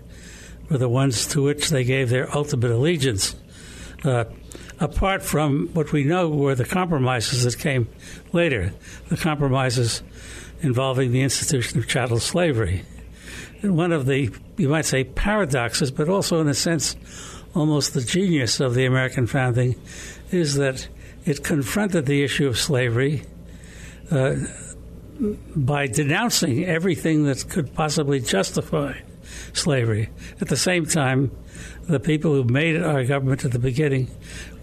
were 0.69 0.77
the 0.77 0.89
ones 0.89 1.27
to 1.27 1.43
which 1.43 1.69
they 1.69 1.83
gave 1.83 2.09
their 2.09 2.35
ultimate 2.35 2.71
allegiance. 2.71 3.35
uh, 4.03 4.25
apart 4.79 5.23
from 5.23 5.69
what 5.73 5.91
we 5.91 6.03
know 6.03 6.29
were 6.29 6.55
the 6.55 6.65
compromises 6.65 7.43
that 7.43 7.59
came 7.59 7.87
later, 8.33 8.73
the 9.09 9.17
compromises 9.17 10.03
involving 10.61 11.11
the 11.11 11.21
institution 11.21 11.79
of 11.79 11.87
chattel 11.87 12.19
slavery. 12.19 12.83
And 13.61 13.77
one 13.77 13.91
of 13.91 14.05
the, 14.05 14.31
you 14.57 14.69
might 14.69 14.85
say, 14.85 15.03
paradoxes, 15.03 15.91
but 15.91 16.09
also 16.09 16.41
in 16.41 16.47
a 16.47 16.53
sense, 16.53 16.95
almost 17.53 17.93
the 17.93 18.01
genius 18.01 18.59
of 18.59 18.73
the 18.73 18.85
American 18.85 19.27
founding, 19.27 19.75
is 20.31 20.55
that 20.55 20.87
it 21.25 21.43
confronted 21.43 22.05
the 22.05 22.23
issue 22.23 22.47
of 22.47 22.57
slavery 22.57 23.23
uh, 24.11 24.35
by 25.55 25.87
denouncing 25.87 26.65
everything 26.65 27.23
that 27.25 27.49
could 27.49 27.73
possibly 27.73 28.19
justify 28.19 28.93
slavery. 29.53 30.09
At 30.41 30.47
the 30.49 30.57
same 30.57 30.85
time, 30.85 31.31
the 31.87 31.99
people 31.99 32.33
who 32.33 32.43
made 32.43 32.81
our 32.81 33.03
government 33.03 33.45
at 33.45 33.51
the 33.51 33.59
beginning 33.59 34.09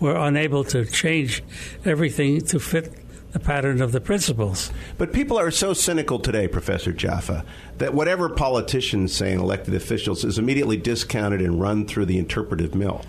were 0.00 0.16
unable 0.16 0.64
to 0.64 0.84
change 0.84 1.42
everything 1.84 2.40
to 2.46 2.58
fit 2.60 2.92
the 3.32 3.40
pattern 3.40 3.80
of 3.80 3.92
the 3.92 4.00
principles. 4.00 4.70
But 4.98 5.12
people 5.14 5.38
are 5.38 5.50
so 5.50 5.72
cynical 5.72 6.18
today, 6.18 6.48
Professor 6.48 6.92
Jaffa, 6.92 7.44
that 7.78 7.94
whatever 7.94 8.28
politicians 8.28 9.14
say 9.14 9.32
and 9.32 9.40
elected 9.40 9.72
officials 9.74 10.22
is 10.24 10.38
immediately 10.38 10.76
discounted 10.76 11.40
and 11.40 11.58
run 11.58 11.86
through 11.86 12.04
the 12.06 12.18
interpretive 12.18 12.74
mill. 12.74 13.02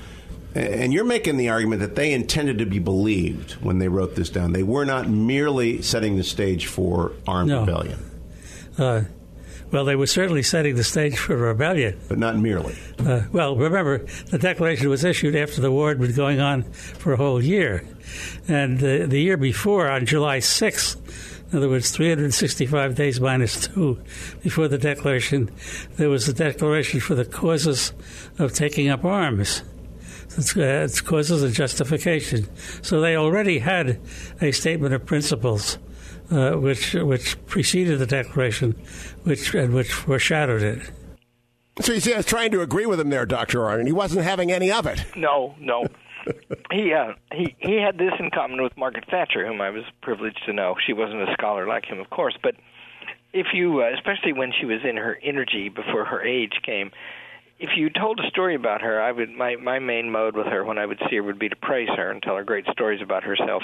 And 0.56 0.93
you're 0.93 1.04
making 1.04 1.38
the 1.38 1.49
argument 1.49 1.82
that 1.82 1.95
they 1.95 2.13
intended 2.13 2.60
to 2.60 2.65
be 2.65 2.78
believed 2.80 3.54
when 3.54 3.80
they 3.80 3.88
wrote 3.88 4.15
this 4.15 4.30
down. 4.30 4.54
They 4.54 4.63
were 4.63 4.86
not 4.86 5.10
merely 5.10 5.82
setting 5.82 6.15
the 6.15 6.23
stage 6.23 6.67
for 6.67 7.12
armed 7.28 7.49
No. 7.49 7.62
rebellion, 7.62 7.99
Uh, 8.78 9.02
well, 9.73 9.86
they 9.86 9.95
were 9.95 10.05
certainly 10.05 10.43
setting 10.43 10.75
the 10.75 10.83
stage 10.83 11.17
for 11.17 11.36
rebellion. 11.36 11.99
but 12.07 12.19
not 12.19 12.38
merely. 12.38 12.77
Uh, 12.99 13.23
well, 13.31 13.55
remember, 13.55 14.05
the 14.29 14.38
declaration 14.38 14.88
was 14.88 15.03
issued 15.03 15.36
after 15.36 15.62
the 15.62 15.71
war 15.71 15.89
had 15.89 15.99
been 15.99 16.13
going 16.13 16.39
on 16.39 16.62
for 16.62 17.12
a 17.12 17.17
whole 17.17 17.41
year. 17.41 17.83
And 18.47 18.77
uh, 18.77 19.07
the 19.07 19.19
year 19.19 19.36
before, 19.36 19.89
on 19.89 20.05
July 20.05 20.38
6th, 20.38 21.51
in 21.51 21.57
other 21.57 21.69
words, 21.69 21.89
365 21.89 22.93
days 22.93 23.19
minus 23.19 23.67
two 23.67 23.99
before 24.43 24.67
the 24.67 24.77
declaration, 24.77 25.49
there 25.97 26.09
was 26.09 26.27
a 26.29 26.33
declaration 26.33 26.99
for 26.99 27.15
the 27.15 27.25
causes 27.25 27.93
of 28.38 28.53
taking 28.53 28.89
up 28.89 29.03
arms. 29.03 29.63
It's, 30.38 30.55
uh, 30.55 30.83
it's 30.86 31.01
causes 31.01 31.41
and 31.41 31.53
justification. 31.53 32.47
So 32.83 33.01
they 33.01 33.15
already 33.15 33.57
had 33.57 33.99
a 34.39 34.51
statement 34.51 34.93
of 34.93 35.05
principles 35.07 35.79
uh, 36.31 36.53
which 36.53 36.93
which 36.93 37.43
preceded 37.45 37.99
the 37.99 38.05
declaration, 38.05 38.71
which 39.23 39.53
and 39.53 39.73
which 39.73 39.91
foreshadowed 39.91 40.62
it. 40.62 40.91
So 41.81 41.93
you 41.93 41.99
see, 41.99 42.13
I 42.13 42.17
was 42.17 42.25
trying 42.25 42.51
to 42.51 42.62
agree 42.62 42.86
with 42.86 42.99
him 42.99 43.09
there, 43.09 43.25
Dr. 43.25 43.59
Arnn. 43.59 43.88
He 43.88 43.93
wasn't 43.93 44.23
having 44.23 44.51
any 44.51 44.71
of 44.71 44.86
it. 44.86 45.03
No, 45.15 45.55
no. 45.59 45.86
he 46.71 46.93
uh, 46.93 47.13
he 47.33 47.55
he 47.59 47.75
had 47.75 47.97
this 47.97 48.13
in 48.19 48.29
common 48.29 48.62
with 48.62 48.77
Margaret 48.77 49.05
Thatcher, 49.09 49.45
whom 49.45 49.59
I 49.62 49.69
was 49.69 49.83
privileged 50.01 50.41
to 50.45 50.53
know. 50.53 50.75
She 50.86 50.93
wasn't 50.93 51.27
a 51.27 51.33
scholar 51.33 51.67
like 51.67 51.86
him, 51.86 51.99
of 51.99 52.09
course, 52.09 52.38
but 52.41 52.55
if 53.33 53.47
you, 53.53 53.81
uh, 53.81 53.89
especially 53.95 54.31
when 54.33 54.51
she 54.57 54.65
was 54.65 54.79
in 54.88 54.95
her 54.97 55.17
energy 55.23 55.67
before 55.67 56.05
her 56.05 56.21
age 56.21 56.53
came, 56.63 56.91
if 57.63 57.71
you 57.78 57.89
told 57.89 58.19
a 58.19 58.28
story 58.28 58.56
about 58.56 58.82
her, 58.82 59.02
I 59.02 59.13
would 59.13 59.32
my 59.32 59.56
my 59.56 59.80
main 59.80 60.12
mode 60.12 60.36
with 60.36 60.47
her 60.47 60.65
when 60.65 60.78
I 60.78 60.86
would 60.86 60.99
see 61.10 61.15
her 61.15 61.23
would 61.23 61.39
be 61.39 61.47
to 61.47 61.56
praise 61.56 61.88
her 61.95 62.12
and 62.12 62.21
tell 62.21 62.36
her 62.36 62.43
great 62.43 62.65
stories 62.69 63.02
about 63.02 63.23
herself. 63.23 63.63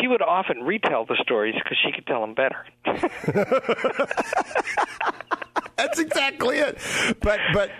She 0.00 0.08
would 0.08 0.22
often 0.22 0.62
retell 0.62 1.04
the 1.04 1.18
stories 1.20 1.54
because 1.54 1.76
she 1.84 1.92
could 1.92 2.06
tell 2.06 2.22
them 2.22 2.32
better. 2.32 2.64
That's 5.76 5.98
exactly 5.98 6.58
it. 6.58 6.78
But 7.20 7.38
but 7.52 7.70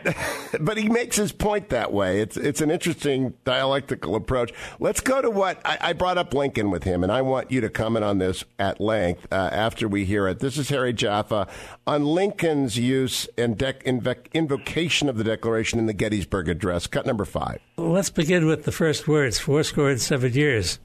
but 0.61 0.77
he 0.77 0.89
makes 0.89 1.17
his 1.17 1.33
point 1.33 1.71
that 1.71 1.93
way. 1.93 2.21
It's 2.21 2.37
it's 2.37 2.61
an 2.61 2.71
interesting 2.71 3.35
dialectical 3.45 4.15
approach. 4.17 4.53
Let's 4.79 5.01
go 5.01 5.23
to 5.23 5.31
what 5.31 5.61
I, 5.65 5.79
I 5.81 5.93
brought 5.95 6.19
up 6.19 6.35
Lincoln 6.35 6.71
with 6.71 6.85
him, 6.85 7.03
and 7.03 7.11
I 7.11 7.23
want 7.23 7.51
you 7.51 7.63
to 7.63 7.71
comment 7.71 8.05
on 8.05 8.19
this 8.19 8.45
at 8.59 8.81
length 8.81 9.27
uh, 9.33 9.37
after 9.37 9.89
we 9.89 10.05
hear 10.05 10.29
it. 10.29 10.41
This 10.41 10.59
is 10.59 10.69
Harry 10.69 10.93
Jaffa 10.93 11.49
on 11.87 12.05
Lincoln's 12.05 12.79
use 12.79 13.29
and 13.39 13.57
dec- 13.57 13.83
invoc- 13.85 14.33
invocation 14.35 15.09
of 15.09 15.17
the 15.17 15.25
Declaration 15.25 15.79
in 15.79 15.87
the 15.87 15.95
Gettysburg 15.95 16.49
Address. 16.49 16.87
Cut 16.87 17.07
number 17.07 17.25
five. 17.25 17.61
Let's 17.79 18.11
begin 18.11 18.47
with 18.47 18.65
the 18.65 18.73
first 18.73 19.09
words 19.09 19.39
fourscore 19.39 19.91
and 19.91 20.01
seven 20.01 20.33
years. 20.35 20.79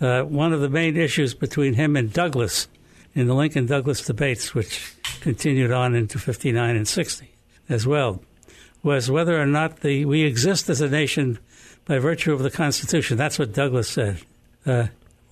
Uh, 0.00 0.22
one 0.22 0.52
of 0.52 0.60
the 0.60 0.68
main 0.68 0.96
issues 0.96 1.34
between 1.34 1.74
him 1.74 1.96
and 1.96 2.12
Douglas 2.12 2.68
in 3.14 3.26
the 3.26 3.34
Lincoln 3.34 3.66
Douglas 3.66 4.02
debates, 4.04 4.54
which 4.54 4.92
continued 5.26 5.72
on 5.72 5.96
into 5.96 6.20
59 6.20 6.76
and 6.76 6.86
60 6.86 7.34
as 7.68 7.84
well, 7.84 8.22
was 8.84 9.10
whether 9.10 9.42
or 9.42 9.44
not 9.44 9.80
the, 9.80 10.04
we 10.04 10.22
exist 10.22 10.68
as 10.68 10.80
a 10.80 10.88
nation 10.88 11.40
by 11.84 11.98
virtue 11.98 12.32
of 12.32 12.44
the 12.44 12.50
Constitution. 12.50 13.16
That's 13.16 13.36
what 13.36 13.52
Douglas 13.52 13.88
said. 13.88 14.20
Uh, 14.64 14.86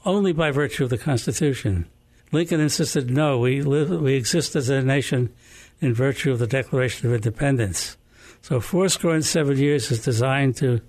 only 0.04 0.32
by 0.32 0.50
virtue 0.50 0.82
of 0.82 0.90
the 0.90 0.98
Constitution. 0.98 1.86
Lincoln 2.32 2.58
insisted, 2.58 3.08
no, 3.08 3.38
we, 3.38 3.62
live, 3.62 3.88
we 3.88 4.14
exist 4.14 4.56
as 4.56 4.68
a 4.68 4.82
nation 4.82 5.32
in 5.80 5.94
virtue 5.94 6.32
of 6.32 6.40
the 6.40 6.48
Declaration 6.48 7.06
of 7.06 7.14
Independence. 7.14 7.96
So 8.42 8.58
fourscore 8.58 9.14
and 9.14 9.24
seven 9.24 9.58
years 9.58 9.92
is 9.92 10.02
designed 10.02 10.56
to 10.56 10.80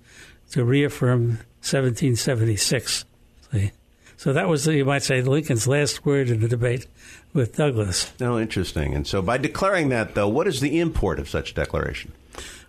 to 0.50 0.64
reaffirm 0.64 1.38
1776. 1.62 3.04
See? 3.52 3.70
So 4.16 4.32
that 4.32 4.48
was, 4.48 4.66
you 4.66 4.84
might 4.84 5.02
say, 5.02 5.20
Lincoln's 5.20 5.68
last 5.68 6.06
word 6.06 6.30
in 6.30 6.40
the 6.40 6.48
debate 6.48 6.86
with 7.34 7.56
Douglas. 7.56 8.12
No, 8.18 8.38
interesting. 8.38 8.94
And 8.94 9.06
so, 9.06 9.20
by 9.20 9.36
declaring 9.36 9.90
that, 9.90 10.14
though, 10.14 10.28
what 10.28 10.46
is 10.46 10.60
the 10.60 10.80
import 10.80 11.18
of 11.18 11.28
such 11.28 11.50
a 11.50 11.54
declaration? 11.54 12.12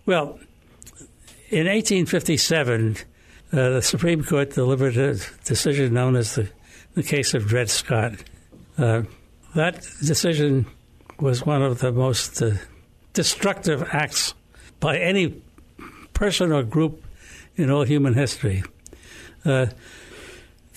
Well, 0.04 0.38
in 1.50 1.66
1857, 1.66 2.96
uh, 3.50 3.70
the 3.70 3.82
Supreme 3.82 4.22
Court 4.22 4.50
delivered 4.50 4.96
a 4.98 5.16
decision 5.44 5.94
known 5.94 6.16
as 6.16 6.34
the, 6.34 6.50
the 6.94 7.02
case 7.02 7.32
of 7.32 7.46
Dred 7.46 7.70
Scott. 7.70 8.12
Uh, 8.76 9.02
that 9.54 9.80
decision 10.04 10.66
was 11.18 11.46
one 11.46 11.62
of 11.62 11.78
the 11.78 11.90
most 11.90 12.42
uh, 12.42 12.52
destructive 13.14 13.88
acts 13.92 14.34
by 14.80 14.98
any 14.98 15.42
person 16.12 16.52
or 16.52 16.62
group 16.62 17.02
in 17.56 17.70
all 17.70 17.84
human 17.84 18.14
history. 18.14 18.62
Uh, 19.44 19.66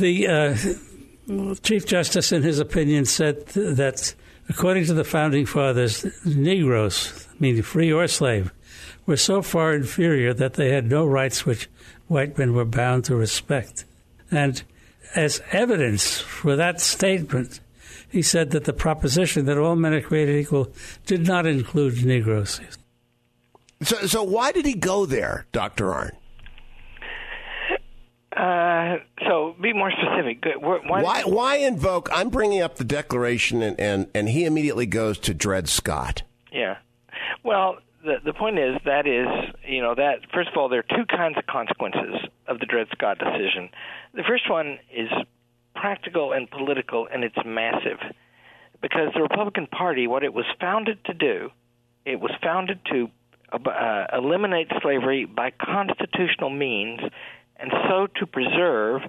the 0.02 0.28
uh, 0.28 1.56
Chief 1.62 1.86
Justice, 1.86 2.32
in 2.32 2.44
his 2.44 2.60
opinion, 2.60 3.06
said 3.06 3.46
that 3.48 4.14
according 4.50 4.86
to 4.86 4.94
the 4.94 5.04
founding 5.04 5.46
fathers, 5.46 6.06
Negroes, 6.26 7.28
meaning 7.40 7.62
free 7.62 7.94
or 7.94 8.08
slave, 8.08 8.52
were 9.06 9.18
so 9.18 9.42
far 9.42 9.74
inferior 9.74 10.34
that 10.34 10.56
they 10.56 10.72
had 10.72 10.90
no 10.90 11.06
rights 11.06 11.46
which 11.46 11.70
white 12.08 12.38
men 12.38 12.54
were 12.54 12.66
bound 12.66 13.06
to 13.06 13.16
respect. 13.16 13.86
And 14.30 14.62
as 15.16 15.42
evidence 15.52 16.20
for 16.20 16.56
that 16.56 16.82
statement, 16.82 17.60
he 18.10 18.22
said 18.22 18.52
that 18.52 18.66
the 18.66 18.74
proposition 18.74 19.46
that 19.46 19.58
all 19.58 19.76
men 19.76 19.94
are 19.94 20.02
created 20.02 20.36
equal 20.36 20.74
did 21.06 21.26
not 21.26 21.46
include 21.46 22.04
Negroes. 22.06 22.60
So 23.84 23.96
so 24.06 24.24
why 24.24 24.52
did 24.52 24.66
he 24.66 24.74
go 24.74 25.06
there, 25.06 25.48
Dr. 25.52 25.86
Arnn? 25.86 26.12
Uh, 28.36 28.98
so 29.28 29.56
be 29.62 29.74
more 29.74 29.92
specific. 29.92 30.44
Why? 30.62 31.02
Why 31.02 31.24
why 31.24 31.56
invoke? 31.58 32.10
I'm 32.14 32.30
bringing 32.30 32.62
up 32.62 32.78
the 32.78 32.86
Declaration, 32.86 33.62
and 33.62 33.80
and, 33.80 34.08
and 34.16 34.30
he 34.30 34.46
immediately 34.46 34.86
goes 34.86 35.18
to 35.20 35.34
Dred 35.34 35.68
Scott. 35.68 36.24
Yeah. 36.52 36.78
Well, 37.44 37.80
the 38.04 38.18
the 38.24 38.34
point 38.34 38.58
is 38.58 38.78
that 38.86 39.06
is 39.06 39.28
you 39.68 39.82
know 39.82 39.96
that 39.96 40.20
first 40.34 40.50
of 40.50 40.58
all 40.58 40.70
there 40.70 40.80
are 40.80 40.96
two 40.98 41.06
kinds 41.06 41.38
of 41.38 41.46
consequences 41.46 42.16
of 42.48 42.60
the 42.60 42.66
Dred 42.66 42.88
Scott 42.94 43.18
decision. 43.20 43.70
The 44.14 44.24
first 44.24 44.50
one 44.50 44.80
is 44.94 45.10
practical 45.76 46.32
and 46.32 46.50
political, 46.50 47.08
and 47.12 47.24
it's 47.24 47.38
massive 47.46 48.00
because 48.82 49.10
the 49.14 49.22
Republican 49.22 49.68
Party, 49.68 50.08
what 50.08 50.24
it 50.24 50.34
was 50.34 50.46
founded 50.60 51.04
to 51.06 51.14
do, 51.14 51.50
it 52.06 52.20
was 52.20 52.32
founded 52.42 52.80
to 52.92 53.10
uh, 53.54 54.06
eliminate 54.14 54.68
slavery 54.82 55.26
by 55.26 55.52
constitutional 55.52 56.50
means, 56.50 57.00
and 57.62 57.72
so 57.88 58.08
to 58.20 58.26
preserve 58.26 59.02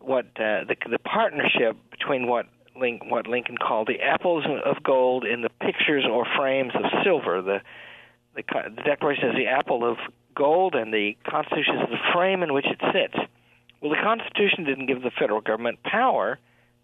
what 0.00 0.26
uh, 0.36 0.64
the 0.64 0.76
the 0.90 0.98
partnership 0.98 1.76
between 1.90 2.26
what 2.26 2.46
Link, 2.78 3.02
what 3.08 3.26
Lincoln 3.26 3.56
called 3.56 3.88
the 3.88 4.00
apples 4.00 4.44
of 4.64 4.82
gold 4.82 5.24
in 5.24 5.42
the 5.42 5.48
pictures 5.48 6.04
or 6.10 6.26
frames 6.36 6.72
of 6.74 6.82
silver. 7.04 7.42
The 7.42 7.60
the, 8.34 8.42
the 8.76 8.82
Declaration 8.82 9.30
is 9.30 9.36
the 9.36 9.46
apple 9.46 9.88
of 9.88 9.96
gold, 10.34 10.74
and 10.74 10.92
the 10.92 11.16
Constitution 11.26 11.76
is 11.76 11.88
the 11.88 12.12
frame 12.12 12.42
in 12.42 12.52
which 12.52 12.66
it 12.66 12.78
sits. 12.92 13.16
Well, 13.80 13.90
the 13.90 14.02
Constitution 14.02 14.64
didn't 14.64 14.86
give 14.86 15.02
the 15.02 15.10
federal 15.10 15.40
government 15.40 15.82
power 15.82 16.38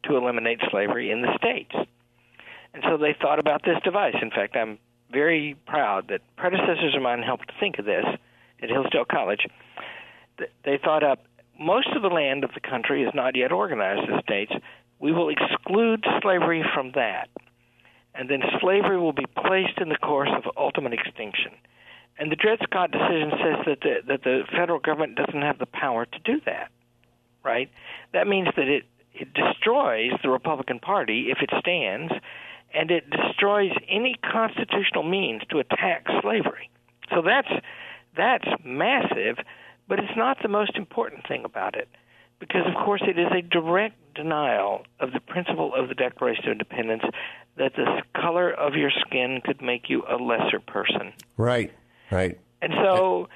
to 0.05 0.17
eliminate 0.17 0.61
slavery 0.71 1.11
in 1.11 1.23
the 1.23 1.37
states, 1.37 1.75
and 2.75 2.83
so 2.88 2.97
they 2.97 3.15
thought 3.21 3.38
about 3.38 3.62
this 3.65 3.77
device. 3.85 4.17
In 4.21 4.31
fact, 4.31 4.57
I'm 4.57 4.79
very 5.12 5.57
proud 5.67 6.09
that 6.09 6.23
predecessors 6.37 6.95
of 6.97 7.03
mine 7.03 7.23
helped 7.23 7.53
think 7.61 7.79
of 7.79 7.85
this 7.85 8.07
at 8.62 8.71
Hillsdale 8.71 9.05
College. 9.05 9.47
Th- 10.38 10.51
They 10.64 10.79
thought 10.83 11.03
up 11.03 11.21
most 11.59 11.88
of 11.95 12.03
the 12.03 12.09
land 12.09 12.45
of 12.45 12.51
the 12.55 12.61
country 12.61 13.03
is 13.03 13.14
not 13.14 13.37
yet 13.37 13.53
organized 13.53 14.11
as 14.11 14.23
states. 14.25 14.53
We 14.99 15.12
will 15.12 15.29
exclude 15.29 16.05
slavery 16.23 16.64
from 16.75 16.92
that, 16.95 17.29
and 18.14 18.29
then 18.29 18.42
slavery 18.61 18.99
will 18.99 19.12
be 19.12 19.27
placed 19.27 19.79
in 19.79 19.88
the 19.88 19.97
course 19.97 20.31
of 20.35 20.51
ultimate 20.57 20.92
extinction. 20.92 21.53
And 22.18 22.31
the 22.31 22.37
Dred 22.37 22.59
Scott 22.62 22.90
decision 22.90 23.31
says 23.33 23.64
that 23.66 23.81
the, 23.81 23.95
that 24.07 24.23
the 24.23 24.42
federal 24.51 24.79
government 24.79 25.16
doesn't 25.16 25.42
have 25.42 25.59
the 25.59 25.66
power 25.66 26.07
to 26.07 26.18
do 26.25 26.40
that, 26.47 26.71
right? 27.42 27.71
That 28.12 28.27
means 28.29 28.49
that 28.57 28.68
it, 28.68 28.85
it 29.14 29.33
destroys 29.35 30.12
the 30.23 30.31
Republican 30.31 30.79
Party 30.79 31.31
if 31.31 31.38
it 31.40 31.51
stands, 31.59 32.12
and 32.75 32.90
it 32.90 33.11
destroys 33.11 33.73
any 33.88 34.14
constitutional 34.31 35.03
means 35.03 35.42
to 35.51 35.59
attack 35.59 36.07
slavery. 36.23 36.71
So 37.11 37.23
that's 37.23 37.49
that's 38.16 38.49
massive, 38.64 39.38
but 39.88 39.99
it's 39.99 40.16
not 40.16 40.38
the 40.42 40.49
most 40.49 40.77
important 40.77 41.27
thing 41.27 41.45
about 41.45 41.77
it, 41.77 41.88
because 42.38 42.66
of 42.66 42.75
course 42.85 43.03
it 43.07 43.18
is 43.18 43.29
a 43.33 43.42
direct 43.42 43.97
denial 44.14 44.85
of 45.01 45.12
the 45.12 45.21
principle 45.21 45.75
of 45.75 45.88
the 45.88 45.95
Declaration 45.95 46.47
of 46.47 46.53
Independence 46.53 47.03
that 47.57 47.75
the 47.75 48.03
color 48.14 48.51
of 48.51 48.75
your 48.75 48.90
skin 48.90 49.40
could 49.45 49.61
make 49.61 49.88
you 49.88 50.03
a 50.09 50.16
lesser 50.16 50.61
person. 50.61 51.12
Right. 51.37 51.73
Right. 52.11 52.38
And 52.61 52.73
so 52.75 53.29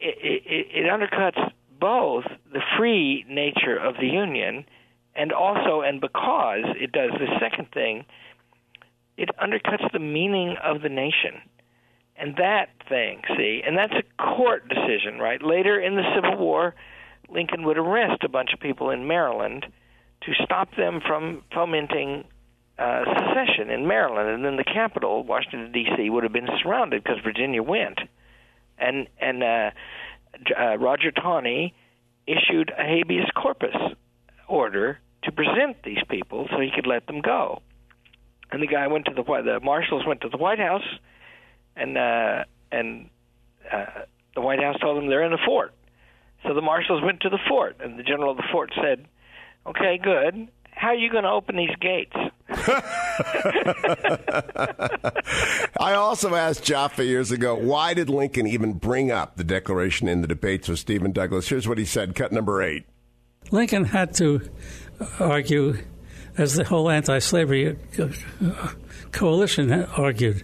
it, 0.00 0.42
it, 0.46 0.66
it 0.70 0.86
undercuts 0.86 1.52
both 1.78 2.24
the 2.52 2.60
free 2.78 3.24
nature 3.28 3.76
of 3.76 3.96
the 3.96 4.06
Union 4.06 4.64
and 5.14 5.32
also, 5.32 5.80
and 5.82 6.00
because 6.00 6.64
it 6.80 6.92
does 6.92 7.10
the 7.12 7.28
second 7.38 7.70
thing, 7.72 8.04
it 9.16 9.30
undercuts 9.40 9.92
the 9.92 9.98
meaning 9.98 10.56
of 10.62 10.82
the 10.82 10.88
nation. 10.88 11.40
And 12.16 12.36
that 12.36 12.68
thing, 12.88 13.22
see, 13.36 13.62
and 13.66 13.76
that's 13.76 13.92
a 13.92 14.22
court 14.22 14.68
decision, 14.68 15.18
right? 15.18 15.42
Later 15.42 15.80
in 15.80 15.96
the 15.96 16.04
Civil 16.14 16.38
War, 16.38 16.74
Lincoln 17.28 17.64
would 17.64 17.76
arrest 17.76 18.22
a 18.22 18.28
bunch 18.28 18.52
of 18.52 18.60
people 18.60 18.90
in 18.90 19.06
Maryland 19.06 19.66
to 20.22 20.44
stop 20.44 20.74
them 20.76 21.00
from 21.06 21.42
fomenting 21.52 22.24
uh, 22.78 23.04
secession 23.04 23.70
in 23.70 23.86
Maryland, 23.86 24.28
and 24.28 24.44
then 24.44 24.56
the 24.56 24.64
capital, 24.64 25.22
Washington 25.22 25.70
D.C., 25.72 26.10
would 26.10 26.22
have 26.22 26.32
been 26.32 26.48
surrounded 26.62 27.02
because 27.02 27.18
Virginia 27.22 27.62
went, 27.62 27.98
and 28.78 29.08
and 29.20 29.42
uh, 29.42 29.70
uh, 30.58 30.76
Roger 30.78 31.12
Taney 31.12 31.74
issued 32.26 32.72
a 32.76 32.82
habeas 32.82 33.30
corpus 33.36 33.76
order 34.48 34.98
to 35.22 35.32
present 35.32 35.82
these 35.84 36.02
people 36.08 36.48
so 36.50 36.60
he 36.60 36.70
could 36.74 36.86
let 36.86 37.06
them 37.06 37.20
go, 37.20 37.62
and 38.50 38.62
the 38.62 38.66
guy 38.66 38.86
went 38.88 39.04
to 39.06 39.14
the 39.14 39.22
the 39.22 39.60
marshals 39.62 40.04
went 40.06 40.22
to 40.22 40.28
the 40.28 40.36
White 40.36 40.58
House, 40.58 40.86
and 41.76 41.98
uh, 41.98 42.44
and 42.72 43.08
uh, 43.70 43.84
the 44.34 44.40
White 44.40 44.60
House 44.60 44.76
told 44.80 44.98
them 44.98 45.08
they're 45.08 45.24
in 45.24 45.32
the 45.32 45.38
fort, 45.44 45.74
so 46.46 46.54
the 46.54 46.62
marshals 46.62 47.02
went 47.02 47.20
to 47.20 47.28
the 47.28 47.38
fort, 47.48 47.76
and 47.80 47.98
the 47.98 48.02
general 48.02 48.30
of 48.30 48.36
the 48.36 48.44
fort 48.52 48.72
said, 48.80 49.06
"Okay, 49.66 49.98
good." 50.02 50.48
How 50.76 50.88
are 50.88 50.94
you 50.96 51.08
going 51.08 51.22
to 51.22 51.30
open 51.30 51.56
these 51.56 51.74
gates? 51.80 52.16
I 55.78 55.94
also 55.94 56.34
asked 56.34 56.64
Jaffa 56.64 57.04
years 57.04 57.30
ago, 57.30 57.54
why 57.54 57.94
did 57.94 58.10
Lincoln 58.10 58.48
even 58.48 58.72
bring 58.74 59.12
up 59.12 59.36
the 59.36 59.44
Declaration 59.44 60.08
in 60.08 60.20
the 60.20 60.26
debates 60.26 60.68
with 60.68 60.80
Stephen 60.80 61.12
Douglas? 61.12 61.48
Here's 61.48 61.68
what 61.68 61.78
he 61.78 61.84
said, 61.84 62.16
cut 62.16 62.32
number 62.32 62.60
eight. 62.60 62.86
Lincoln 63.50 63.84
had 63.84 64.14
to 64.14 64.50
argue, 65.20 65.78
as 66.36 66.54
the 66.54 66.64
whole 66.64 66.90
anti 66.90 67.18
slavery 67.18 67.76
coalition 69.12 69.72
argued, 69.96 70.42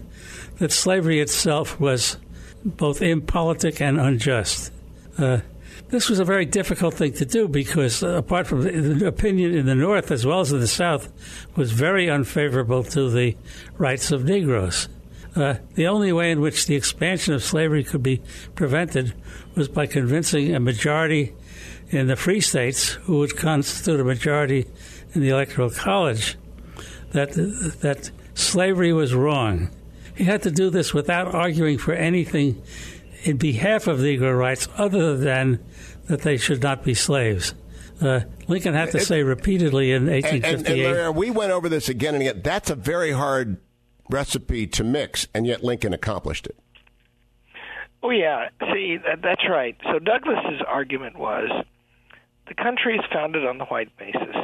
that 0.61 0.71
slavery 0.71 1.21
itself 1.21 1.81
was 1.81 2.19
both 2.65 3.03
impolitic 3.03 3.81
and 3.81 3.99
unjust. 3.99 4.71
Uh, 5.19 5.41
this 5.89 6.09
was 6.09 6.21
a 6.21 6.25
very 6.25 6.45
difficult 6.45 6.95
thing 6.95 7.15
to 7.15 7.25
do 7.25 7.49
because, 7.49 8.03
uh, 8.03 8.11
apart 8.11 8.47
from 8.47 8.63
the 8.63 9.07
opinion 9.07 9.57
in 9.57 9.67
the 9.67 9.75
North 9.75 10.11
as 10.11 10.25
well 10.25 10.41
as 10.41 10.53
in 10.53 10.61
the 10.61 10.69
South, 10.69 11.11
was 11.57 11.73
very 11.73 12.09
unfavorable 12.09 12.85
to 12.85 13.11
the 13.11 13.37
rights 13.79 14.13
of 14.13 14.25
Negroes. 14.25 14.89
Uh, 15.35 15.55
the 15.75 15.87
only 15.87 16.13
way 16.13 16.31
in 16.31 16.41
which 16.41 16.67
the 16.67 16.77
expansion 16.77 17.35
of 17.35 17.43
slavery 17.43 17.83
could 17.83 18.03
be 18.03 18.21
prevented 18.55 19.15
was 19.57 19.69
by 19.69 19.87
convincing 19.87 20.55
a 20.55 20.61
majority 20.61 21.35
in 21.89 22.07
the 22.07 22.17
free 22.17 22.41
states, 22.41 22.91
who 22.91 23.19
would 23.19 23.37
constitute 23.37 23.99
a 23.99 24.05
majority 24.05 24.67
in 25.15 25.23
the 25.23 25.31
Electoral 25.31 25.71
College, 25.71 26.37
that 27.13 27.33
that 27.81 28.11
slavery 28.35 28.93
was 28.93 29.15
wrong. 29.15 29.71
He 30.21 30.27
had 30.27 30.43
to 30.43 30.51
do 30.51 30.69
this 30.69 30.93
without 30.93 31.35
arguing 31.35 31.79
for 31.79 31.95
anything 31.95 32.63
in 33.23 33.39
behalf 33.39 33.87
of 33.87 34.01
Negro 34.01 34.39
rights 34.39 34.69
other 34.77 35.17
than 35.17 35.65
that 36.09 36.21
they 36.21 36.37
should 36.37 36.63
not 36.63 36.85
be 36.85 36.93
slaves. 36.93 37.55
Uh, 38.03 38.21
Lincoln 38.47 38.75
had 38.75 38.91
to 38.91 38.99
it, 38.99 39.05
say 39.05 39.23
repeatedly 39.23 39.93
in 39.93 40.11
1858. 40.11 40.85
And, 40.85 40.95
and, 40.95 41.07
and 41.07 41.17
we 41.17 41.31
went 41.31 41.53
over 41.53 41.71
this 41.71 41.89
again 41.89 42.15
and 42.15 42.21
again. 42.21 42.43
That's 42.45 42.69
a 42.69 42.75
very 42.75 43.13
hard 43.13 43.63
recipe 44.11 44.67
to 44.67 44.85
mix, 44.85 45.27
and 45.33 45.47
yet 45.47 45.65
Lincoln 45.65 45.95
accomplished 45.95 46.47
it. 46.47 46.59
Oh 48.03 48.11
yeah, 48.11 48.51
see 48.75 48.99
that, 48.99 49.23
that's 49.23 49.49
right. 49.49 49.75
So 49.91 49.99
Douglas's 49.99 50.61
argument 50.69 51.19
was 51.19 51.49
the 52.47 52.55
country 52.55 52.95
is 52.97 53.05
founded 53.11 53.47
on 53.47 53.57
the 53.57 53.65
white 53.65 53.97
basis. 53.97 54.37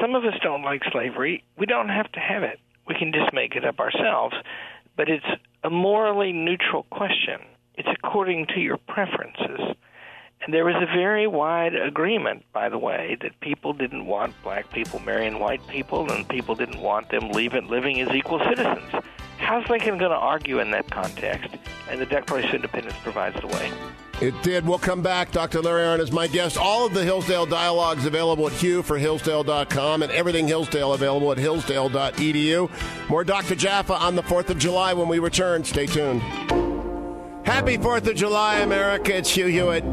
Some 0.00 0.14
of 0.14 0.24
us 0.24 0.40
don't 0.42 0.62
like 0.62 0.80
slavery. 0.90 1.44
We 1.58 1.66
don't 1.66 1.90
have 1.90 2.10
to 2.12 2.20
have 2.20 2.44
it. 2.44 2.60
We 2.88 2.94
can 2.94 3.12
just 3.12 3.34
make 3.34 3.56
it 3.56 3.64
up 3.66 3.78
ourselves. 3.78 4.34
But 4.96 5.08
it's 5.08 5.26
a 5.62 5.70
morally 5.70 6.32
neutral 6.32 6.84
question. 6.84 7.40
It's 7.74 7.88
according 7.88 8.46
to 8.54 8.60
your 8.60 8.78
preferences. 8.78 9.76
And 10.42 10.54
there 10.54 10.64
was 10.64 10.76
a 10.76 10.86
very 10.86 11.26
wide 11.26 11.74
agreement, 11.74 12.44
by 12.52 12.68
the 12.68 12.78
way, 12.78 13.16
that 13.20 13.40
people 13.40 13.72
didn't 13.72 14.06
want 14.06 14.34
black 14.42 14.70
people 14.70 15.00
marrying 15.00 15.40
white 15.40 15.66
people, 15.66 16.10
and 16.10 16.28
people 16.28 16.54
didn't 16.54 16.80
want 16.80 17.08
them 17.10 17.30
leaving, 17.30 17.68
living 17.68 18.00
as 18.00 18.14
equal 18.14 18.38
citizens. 18.40 18.92
How's 19.38 19.68
Lincoln 19.68 19.98
going 19.98 20.10
to 20.10 20.16
argue 20.16 20.60
in 20.60 20.70
that 20.70 20.90
context? 20.90 21.56
And 21.90 22.00
the 22.00 22.06
Declaration 22.06 22.48
of 22.48 22.54
Independence 22.64 22.96
provides 23.02 23.40
the 23.40 23.48
way. 23.48 23.72
It 24.20 24.40
did. 24.42 24.66
We'll 24.66 24.78
come 24.78 25.02
back. 25.02 25.30
Dr. 25.30 25.60
Larry 25.60 25.82
Arnn 25.82 26.00
is 26.00 26.10
my 26.10 26.26
guest. 26.26 26.56
All 26.56 26.86
of 26.86 26.94
the 26.94 27.04
Hillsdale 27.04 27.44
dialogues 27.44 28.06
available 28.06 28.46
at 28.46 28.54
Hugh 28.54 28.82
for 28.82 28.96
Hillsdale.com 28.96 30.02
and 30.02 30.10
everything 30.10 30.48
Hillsdale 30.48 30.94
available 30.94 31.32
at 31.32 31.38
Hillsdale.edu. 31.38 32.70
More 33.10 33.24
Dr. 33.24 33.54
Jaffa 33.54 33.94
on 33.94 34.16
the 34.16 34.22
4th 34.22 34.48
of 34.48 34.58
July 34.58 34.94
when 34.94 35.08
we 35.08 35.18
return. 35.18 35.64
Stay 35.64 35.86
tuned. 35.86 36.22
Happy 37.44 37.76
4th 37.76 38.06
of 38.08 38.16
July, 38.16 38.60
America. 38.60 39.14
It's 39.14 39.30
Hugh 39.30 39.46
Hewitt 39.46 39.84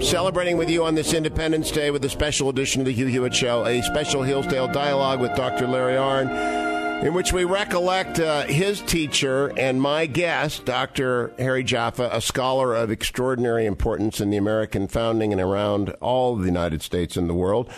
celebrating 0.00 0.56
with 0.56 0.70
you 0.70 0.84
on 0.84 0.94
this 0.94 1.12
Independence 1.12 1.70
Day 1.70 1.90
with 1.90 2.04
a 2.04 2.08
special 2.08 2.48
edition 2.48 2.80
of 2.80 2.86
the 2.86 2.92
Hugh 2.92 3.06
Hewitt 3.06 3.34
Show, 3.34 3.64
a 3.66 3.82
special 3.82 4.22
Hillsdale 4.22 4.68
dialogue 4.68 5.20
with 5.20 5.34
Dr. 5.34 5.66
Larry 5.66 5.94
Arnn, 5.94 7.04
in 7.04 7.14
which 7.14 7.32
we 7.32 7.44
recollect 7.44 8.18
uh, 8.18 8.42
his 8.42 8.80
teacher 8.82 9.52
and 9.56 9.80
my 9.80 10.06
guest, 10.06 10.64
Dr. 10.64 11.32
Harry 11.38 11.64
Jaffa, 11.64 12.08
a 12.12 12.20
scholar 12.20 12.74
of 12.74 12.90
extraordinary 12.90 13.66
importance 13.66 14.20
in 14.20 14.30
the 14.30 14.36
American 14.36 14.88
founding 14.88 15.32
and 15.32 15.40
around 15.40 15.90
all 16.00 16.36
the 16.36 16.46
United 16.46 16.82
States 16.82 17.16
and 17.16 17.28
the 17.28 17.34
world 17.34 17.68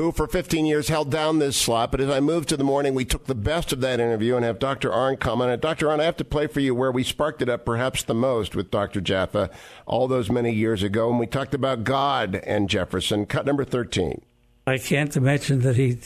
who 0.00 0.12
for 0.12 0.26
15 0.26 0.66
years 0.66 0.88
held 0.88 1.10
down 1.10 1.38
this 1.38 1.56
slot. 1.56 1.90
But 1.90 2.00
as 2.00 2.10
I 2.10 2.20
moved 2.20 2.48
to 2.48 2.56
the 2.56 2.64
morning, 2.64 2.94
we 2.94 3.04
took 3.04 3.26
the 3.26 3.34
best 3.34 3.72
of 3.72 3.80
that 3.80 4.00
interview 4.00 4.36
and 4.36 4.44
have 4.44 4.58
Dr. 4.58 4.90
Arnn 4.90 5.18
come 5.18 5.40
on 5.40 5.50
it. 5.50 5.60
Dr. 5.60 5.86
Arnn, 5.86 6.00
I 6.00 6.04
have 6.04 6.16
to 6.18 6.24
play 6.24 6.46
for 6.46 6.60
you 6.60 6.74
where 6.74 6.92
we 6.92 7.04
sparked 7.04 7.42
it 7.42 7.48
up 7.48 7.64
perhaps 7.64 8.02
the 8.02 8.14
most 8.14 8.56
with 8.56 8.70
Dr. 8.70 9.00
Jaffa 9.00 9.50
all 9.86 10.08
those 10.08 10.30
many 10.30 10.52
years 10.52 10.82
ago. 10.82 11.10
And 11.10 11.18
we 11.18 11.26
talked 11.26 11.54
about 11.54 11.84
God 11.84 12.36
and 12.36 12.68
Jefferson, 12.68 13.26
cut 13.26 13.46
number 13.46 13.64
13. 13.64 14.22
I 14.66 14.78
can't 14.78 15.16
imagine 15.16 15.60
that 15.60 15.76
he 15.76 15.98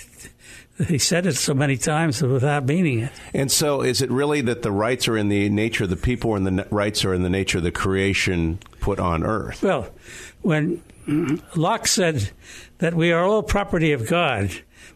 he 0.89 0.99
said 0.99 1.27
it 1.27 1.35
so 1.37 1.55
many 1.55 1.77
times 1.77 2.21
without 2.21 2.65
meaning 2.67 3.01
it. 3.01 3.13
And 3.33 3.51
so, 3.51 3.83
is 3.83 4.03
it 4.03 4.11
really 4.11 4.41
that 4.41 4.63
the 4.63 4.73
rights 4.73 5.07
are 5.07 5.17
in 5.17 5.29
the 5.29 5.49
nature 5.49 5.85
of 5.85 5.91
the 5.91 5.97
people, 5.97 6.35
and 6.35 6.47
the 6.47 6.67
rights 6.71 7.05
are 7.05 7.15
in 7.15 7.23
the 7.23 7.31
nature 7.31 7.59
of 7.59 7.65
the 7.65 7.71
creation 7.71 8.59
put 8.81 8.99
on 8.99 9.23
earth? 9.23 9.63
Well, 9.63 9.89
when 10.45 10.83
Locke 11.57 11.87
said 11.87 12.31
that 12.79 12.95
we 12.95 13.13
are 13.13 13.25
all 13.25 13.43
property 13.43 13.93
of 13.93 14.07
God, 14.07 14.51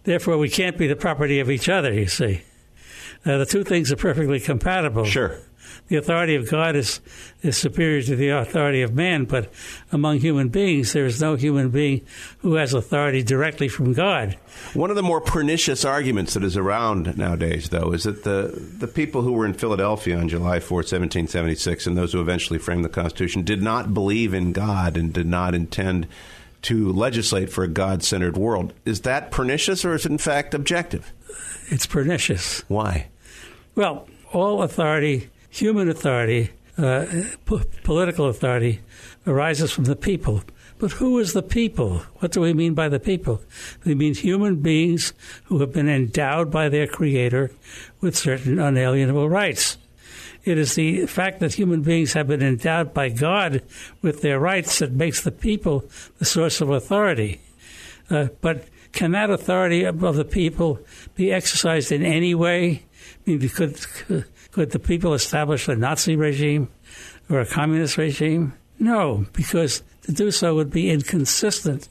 therefore 0.04 0.38
we 0.38 0.48
can't 0.48 0.76
be 0.76 0.86
the 0.86 0.96
property 0.96 1.40
of 1.40 1.50
each 1.50 1.68
other, 1.68 1.92
you 1.92 2.06
see. 2.06 2.42
Uh, 3.24 3.38
the 3.38 3.46
two 3.46 3.64
things 3.64 3.90
are 3.90 3.96
perfectly 3.96 4.40
compatible. 4.40 5.04
Sure. 5.04 5.38
The 5.86 5.96
authority 5.96 6.34
of 6.34 6.50
God 6.50 6.76
is, 6.76 7.00
is 7.42 7.56
superior 7.56 8.02
to 8.02 8.16
the 8.16 8.30
authority 8.30 8.82
of 8.82 8.94
man, 8.94 9.24
but 9.24 9.50
among 9.92 10.18
human 10.18 10.48
beings, 10.48 10.92
there 10.92 11.06
is 11.06 11.20
no 11.20 11.36
human 11.36 11.70
being 11.70 12.04
who 12.38 12.54
has 12.54 12.74
authority 12.74 13.22
directly 13.22 13.68
from 13.68 13.92
God. 13.92 14.36
One 14.74 14.90
of 14.90 14.96
the 14.96 15.02
more 15.02 15.20
pernicious 15.20 15.84
arguments 15.84 16.34
that 16.34 16.44
is 16.44 16.56
around 16.56 17.16
nowadays, 17.16 17.68
though, 17.68 17.92
is 17.92 18.02
that 18.02 18.24
the, 18.24 18.52
the 18.78 18.88
people 18.88 19.22
who 19.22 19.32
were 19.32 19.46
in 19.46 19.54
Philadelphia 19.54 20.18
on 20.18 20.28
July 20.28 20.60
4, 20.60 20.76
1776, 20.78 21.86
and 21.86 21.96
those 21.96 22.12
who 22.12 22.20
eventually 22.20 22.58
framed 22.58 22.84
the 22.84 22.90
Constitution, 22.90 23.42
did 23.42 23.62
not 23.62 23.94
believe 23.94 24.34
in 24.34 24.52
God 24.52 24.96
and 24.96 25.12
did 25.12 25.26
not 25.26 25.54
intend 25.54 26.06
to 26.62 26.92
legislate 26.92 27.50
for 27.50 27.64
a 27.64 27.68
God 27.68 28.02
centered 28.02 28.36
world. 28.36 28.72
Is 28.84 29.02
that 29.02 29.30
pernicious 29.30 29.84
or 29.84 29.94
is 29.94 30.04
it 30.04 30.12
in 30.12 30.18
fact 30.18 30.54
objective? 30.54 31.12
It's 31.70 31.86
pernicious. 31.86 32.60
Why? 32.68 33.08
Well, 33.74 34.08
all 34.32 34.62
authority, 34.62 35.30
human 35.48 35.88
authority, 35.88 36.50
uh, 36.76 37.06
political 37.82 38.26
authority, 38.26 38.80
arises 39.26 39.70
from 39.70 39.84
the 39.84 39.96
people. 39.96 40.42
But 40.78 40.92
who 40.92 41.18
is 41.18 41.32
the 41.32 41.42
people? 41.42 41.98
What 42.18 42.32
do 42.32 42.40
we 42.40 42.54
mean 42.54 42.74
by 42.74 42.88
the 42.88 43.00
people? 43.00 43.42
We 43.84 43.94
mean 43.94 44.14
human 44.14 44.56
beings 44.56 45.12
who 45.44 45.58
have 45.58 45.72
been 45.72 45.88
endowed 45.88 46.52
by 46.52 46.68
their 46.68 46.86
Creator 46.86 47.50
with 48.00 48.16
certain 48.16 48.60
unalienable 48.60 49.28
rights. 49.28 49.76
It 50.44 50.56
is 50.56 50.76
the 50.76 51.06
fact 51.06 51.40
that 51.40 51.54
human 51.54 51.82
beings 51.82 52.12
have 52.12 52.28
been 52.28 52.42
endowed 52.42 52.94
by 52.94 53.08
God 53.08 53.62
with 54.02 54.22
their 54.22 54.38
rights 54.38 54.78
that 54.78 54.92
makes 54.92 55.22
the 55.22 55.32
people 55.32 55.84
the 56.18 56.24
source 56.24 56.60
of 56.60 56.70
authority. 56.70 57.40
Uh, 58.08 58.28
but 58.40 58.64
can 58.92 59.10
that 59.12 59.30
authority 59.30 59.84
of 59.84 60.00
the 60.00 60.24
people 60.24 60.78
be 61.16 61.32
exercised 61.32 61.92
in 61.92 62.04
any 62.04 62.34
way? 62.34 62.84
I 63.26 63.30
mean, 63.30 63.48
could, 63.48 63.78
could 64.52 64.70
the 64.70 64.78
people 64.78 65.14
establish 65.14 65.68
a 65.68 65.76
Nazi 65.76 66.16
regime 66.16 66.68
or 67.28 67.40
a 67.40 67.46
communist 67.46 67.96
regime? 67.96 68.54
No, 68.78 69.26
because 69.32 69.82
to 70.02 70.12
do 70.12 70.30
so 70.30 70.54
would 70.54 70.70
be 70.70 70.90
inconsistent 70.90 71.88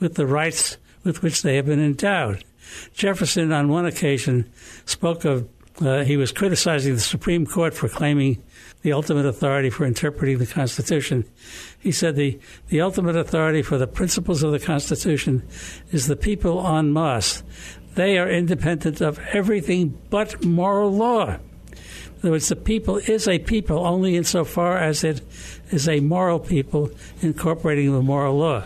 with 0.00 0.14
the 0.14 0.26
rights 0.26 0.78
with 1.04 1.22
which 1.22 1.42
they 1.42 1.56
have 1.56 1.66
been 1.66 1.84
endowed. 1.84 2.44
Jefferson, 2.92 3.52
on 3.52 3.68
one 3.68 3.86
occasion, 3.86 4.50
spoke 4.84 5.24
of 5.24 5.48
uh, 5.80 6.02
he 6.02 6.16
was 6.16 6.32
criticizing 6.32 6.94
the 6.94 7.00
Supreme 7.00 7.46
Court 7.46 7.72
for 7.72 7.88
claiming 7.88 8.42
the 8.82 8.92
ultimate 8.92 9.26
authority 9.26 9.70
for 9.70 9.84
interpreting 9.84 10.38
the 10.38 10.46
Constitution. 10.46 11.24
He 11.78 11.92
said 11.92 12.16
the, 12.16 12.38
the 12.68 12.80
ultimate 12.80 13.16
authority 13.16 13.62
for 13.62 13.78
the 13.78 13.86
principles 13.86 14.42
of 14.42 14.52
the 14.52 14.58
Constitution 14.58 15.46
is 15.92 16.06
the 16.06 16.16
people 16.16 16.66
en 16.66 16.92
masse. 16.92 17.42
They 17.98 18.16
are 18.16 18.30
independent 18.30 19.00
of 19.00 19.18
everything 19.32 20.00
but 20.08 20.44
moral 20.44 20.92
law. 20.92 21.30
In 21.30 21.38
other 22.20 22.30
words, 22.30 22.48
the 22.48 22.54
people 22.54 22.98
is 22.98 23.26
a 23.26 23.40
people 23.40 23.84
only 23.84 24.14
insofar 24.14 24.78
as 24.78 25.02
it 25.02 25.20
is 25.72 25.88
a 25.88 25.98
moral 25.98 26.38
people 26.38 26.92
incorporating 27.22 27.92
the 27.92 28.00
moral 28.00 28.38
law. 28.38 28.62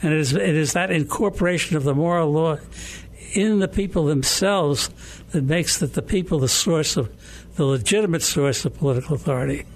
And 0.00 0.12
it 0.12 0.20
is, 0.20 0.32
it 0.32 0.54
is 0.54 0.74
that 0.74 0.92
incorporation 0.92 1.76
of 1.76 1.82
the 1.82 1.92
moral 1.92 2.30
law 2.30 2.58
in 3.32 3.58
the 3.58 3.66
people 3.66 4.04
themselves 4.04 4.90
that 5.32 5.42
makes 5.42 5.78
that 5.80 5.94
the 5.94 6.02
people 6.02 6.38
the 6.38 6.46
source 6.46 6.96
of 6.96 7.12
the 7.56 7.64
legitimate 7.64 8.22
source 8.22 8.64
of 8.64 8.78
political 8.78 9.16
authority. 9.16 9.66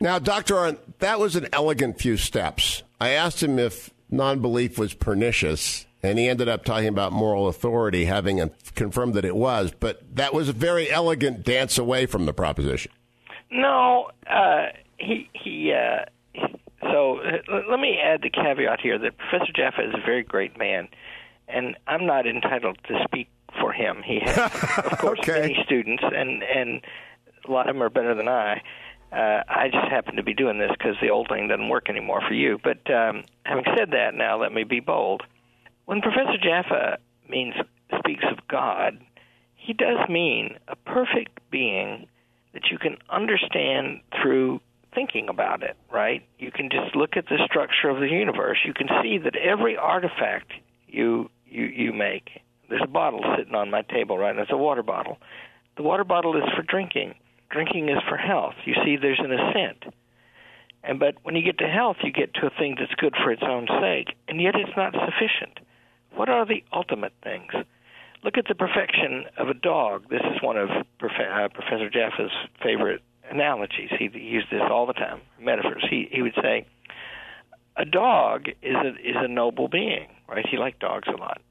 Now, 0.00 0.18
Dr. 0.18 0.54
Arnn, 0.54 0.78
that 1.00 1.20
was 1.20 1.36
an 1.36 1.48
elegant 1.52 1.98
few 2.00 2.16
steps. 2.16 2.82
I 2.98 3.10
asked 3.10 3.42
him 3.42 3.58
if 3.58 3.90
non 4.10 4.40
belief 4.40 4.78
was 4.78 4.94
pernicious, 4.94 5.85
and 6.06 6.18
he 6.18 6.28
ended 6.28 6.48
up 6.48 6.64
talking 6.64 6.88
about 6.88 7.12
moral 7.12 7.48
authority, 7.48 8.04
having 8.04 8.50
confirmed 8.74 9.14
that 9.14 9.24
it 9.24 9.36
was. 9.36 9.72
But 9.78 10.02
that 10.16 10.32
was 10.32 10.48
a 10.48 10.52
very 10.52 10.90
elegant 10.90 11.44
dance 11.44 11.78
away 11.78 12.06
from 12.06 12.26
the 12.26 12.32
proposition. 12.32 12.92
No, 13.50 14.10
uh, 14.28 14.66
he 14.98 15.28
he. 15.32 15.72
Uh, 15.72 16.04
so 16.82 17.20
let 17.68 17.80
me 17.80 17.98
add 18.02 18.22
the 18.22 18.30
caveat 18.30 18.80
here 18.80 18.98
that 18.98 19.18
Professor 19.18 19.52
Jaffa 19.52 19.88
is 19.88 19.94
a 19.94 20.04
very 20.04 20.22
great 20.22 20.58
man, 20.58 20.88
and 21.48 21.76
I'm 21.86 22.06
not 22.06 22.26
entitled 22.26 22.78
to 22.88 23.00
speak 23.04 23.28
for 23.60 23.72
him. 23.72 24.02
He 24.04 24.20
has, 24.20 24.38
of 24.38 24.98
course, 24.98 25.18
okay. 25.20 25.40
many 25.40 25.58
students, 25.64 26.02
and 26.04 26.42
and 26.42 26.80
a 27.46 27.50
lot 27.50 27.68
of 27.68 27.74
them 27.74 27.82
are 27.82 27.90
better 27.90 28.14
than 28.14 28.28
I. 28.28 28.62
Uh, 29.12 29.42
I 29.48 29.68
just 29.72 29.88
happen 29.88 30.16
to 30.16 30.22
be 30.22 30.34
doing 30.34 30.58
this 30.58 30.72
because 30.76 30.96
the 31.00 31.10
old 31.10 31.28
thing 31.28 31.48
doesn't 31.48 31.68
work 31.68 31.88
anymore 31.88 32.20
for 32.26 32.34
you. 32.34 32.58
But 32.62 32.90
um, 32.92 33.22
having 33.44 33.64
said 33.76 33.92
that, 33.92 34.14
now 34.14 34.40
let 34.40 34.52
me 34.52 34.64
be 34.64 34.80
bold. 34.80 35.22
When 35.86 36.00
Professor 36.00 36.36
Jaffa 36.42 36.98
means 37.28 37.54
speaks 37.98 38.24
of 38.30 38.46
God, 38.48 38.98
he 39.54 39.72
does 39.72 40.08
mean 40.08 40.58
a 40.68 40.76
perfect 40.76 41.38
being 41.50 42.06
that 42.52 42.70
you 42.70 42.78
can 42.78 42.96
understand 43.08 44.00
through 44.20 44.60
thinking 44.94 45.28
about 45.28 45.62
it, 45.62 45.76
right? 45.92 46.26
You 46.38 46.50
can 46.50 46.70
just 46.70 46.96
look 46.96 47.16
at 47.16 47.26
the 47.26 47.38
structure 47.44 47.88
of 47.88 48.00
the 48.00 48.08
universe. 48.08 48.58
You 48.64 48.74
can 48.74 48.88
see 49.02 49.18
that 49.18 49.36
every 49.36 49.76
artifact 49.76 50.52
you 50.88 51.30
you 51.46 51.64
you 51.66 51.92
make. 51.92 52.30
There's 52.68 52.82
a 52.82 52.88
bottle 52.88 53.22
sitting 53.38 53.54
on 53.54 53.70
my 53.70 53.82
table, 53.82 54.18
right? 54.18 54.36
It's 54.36 54.50
a 54.50 54.56
water 54.56 54.82
bottle. 54.82 55.18
The 55.76 55.82
water 55.82 56.04
bottle 56.04 56.36
is 56.36 56.48
for 56.56 56.62
drinking. 56.62 57.14
Drinking 57.50 57.90
is 57.90 57.98
for 58.08 58.16
health. 58.16 58.54
You 58.64 58.74
see, 58.84 58.96
there's 58.96 59.20
an 59.20 59.30
ascent. 59.30 59.94
And 60.82 60.98
but 60.98 61.14
when 61.22 61.36
you 61.36 61.42
get 61.42 61.58
to 61.58 61.68
health, 61.68 61.98
you 62.02 62.10
get 62.10 62.34
to 62.34 62.46
a 62.46 62.50
thing 62.50 62.76
that's 62.78 62.94
good 62.94 63.14
for 63.22 63.30
its 63.30 63.42
own 63.46 63.68
sake, 63.80 64.16
and 64.26 64.40
yet 64.40 64.56
it's 64.56 64.76
not 64.76 64.94
sufficient. 64.94 65.60
What 66.16 66.30
are 66.30 66.46
the 66.46 66.64
ultimate 66.72 67.12
things? 67.22 67.52
Look 68.24 68.38
at 68.38 68.46
the 68.48 68.54
perfection 68.54 69.26
of 69.36 69.48
a 69.48 69.54
dog. 69.54 70.08
This 70.08 70.22
is 70.34 70.42
one 70.42 70.56
of 70.56 70.68
Prof- 70.98 71.12
uh, 71.12 71.48
Professor 71.48 71.90
Jaffa's 71.90 72.32
favorite 72.62 73.02
analogies. 73.30 73.90
He 73.98 74.10
used 74.18 74.50
this 74.50 74.62
all 74.70 74.86
the 74.86 74.94
time, 74.94 75.20
metaphors. 75.38 75.84
He 75.88 76.08
he 76.10 76.22
would 76.22 76.34
say, 76.42 76.66
a 77.76 77.84
dog 77.84 78.48
is 78.62 78.74
a 78.74 78.88
is 79.08 79.16
a 79.16 79.28
noble 79.28 79.68
being, 79.68 80.08
right? 80.26 80.46
He 80.50 80.56
liked 80.56 80.80
dogs 80.80 81.06
a 81.06 81.20
lot. 81.20 81.42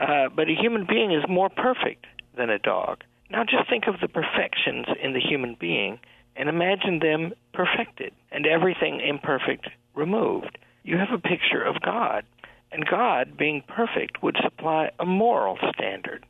Uh, 0.00 0.28
but 0.34 0.48
a 0.48 0.54
human 0.54 0.86
being 0.86 1.12
is 1.12 1.24
more 1.28 1.50
perfect 1.50 2.06
than 2.36 2.50
a 2.50 2.58
dog. 2.60 3.02
Now 3.30 3.42
just 3.44 3.68
think 3.68 3.88
of 3.88 4.00
the 4.00 4.08
perfections 4.08 4.86
in 5.02 5.12
the 5.12 5.20
human 5.20 5.56
being 5.58 5.98
and 6.36 6.48
imagine 6.48 7.00
them 7.00 7.32
perfected 7.52 8.12
and 8.30 8.46
everything 8.46 9.00
imperfect 9.00 9.68
removed. 9.94 10.56
You 10.84 10.98
have 10.98 11.12
a 11.12 11.18
picture 11.18 11.62
of 11.62 11.80
God, 11.82 12.24
and 12.72 12.86
God, 12.86 13.36
being 13.36 13.62
perfect, 13.66 14.22
would 14.22 14.36
supply 14.42 14.90
a 14.98 15.06
moral 15.06 15.58
standard. 15.74 16.24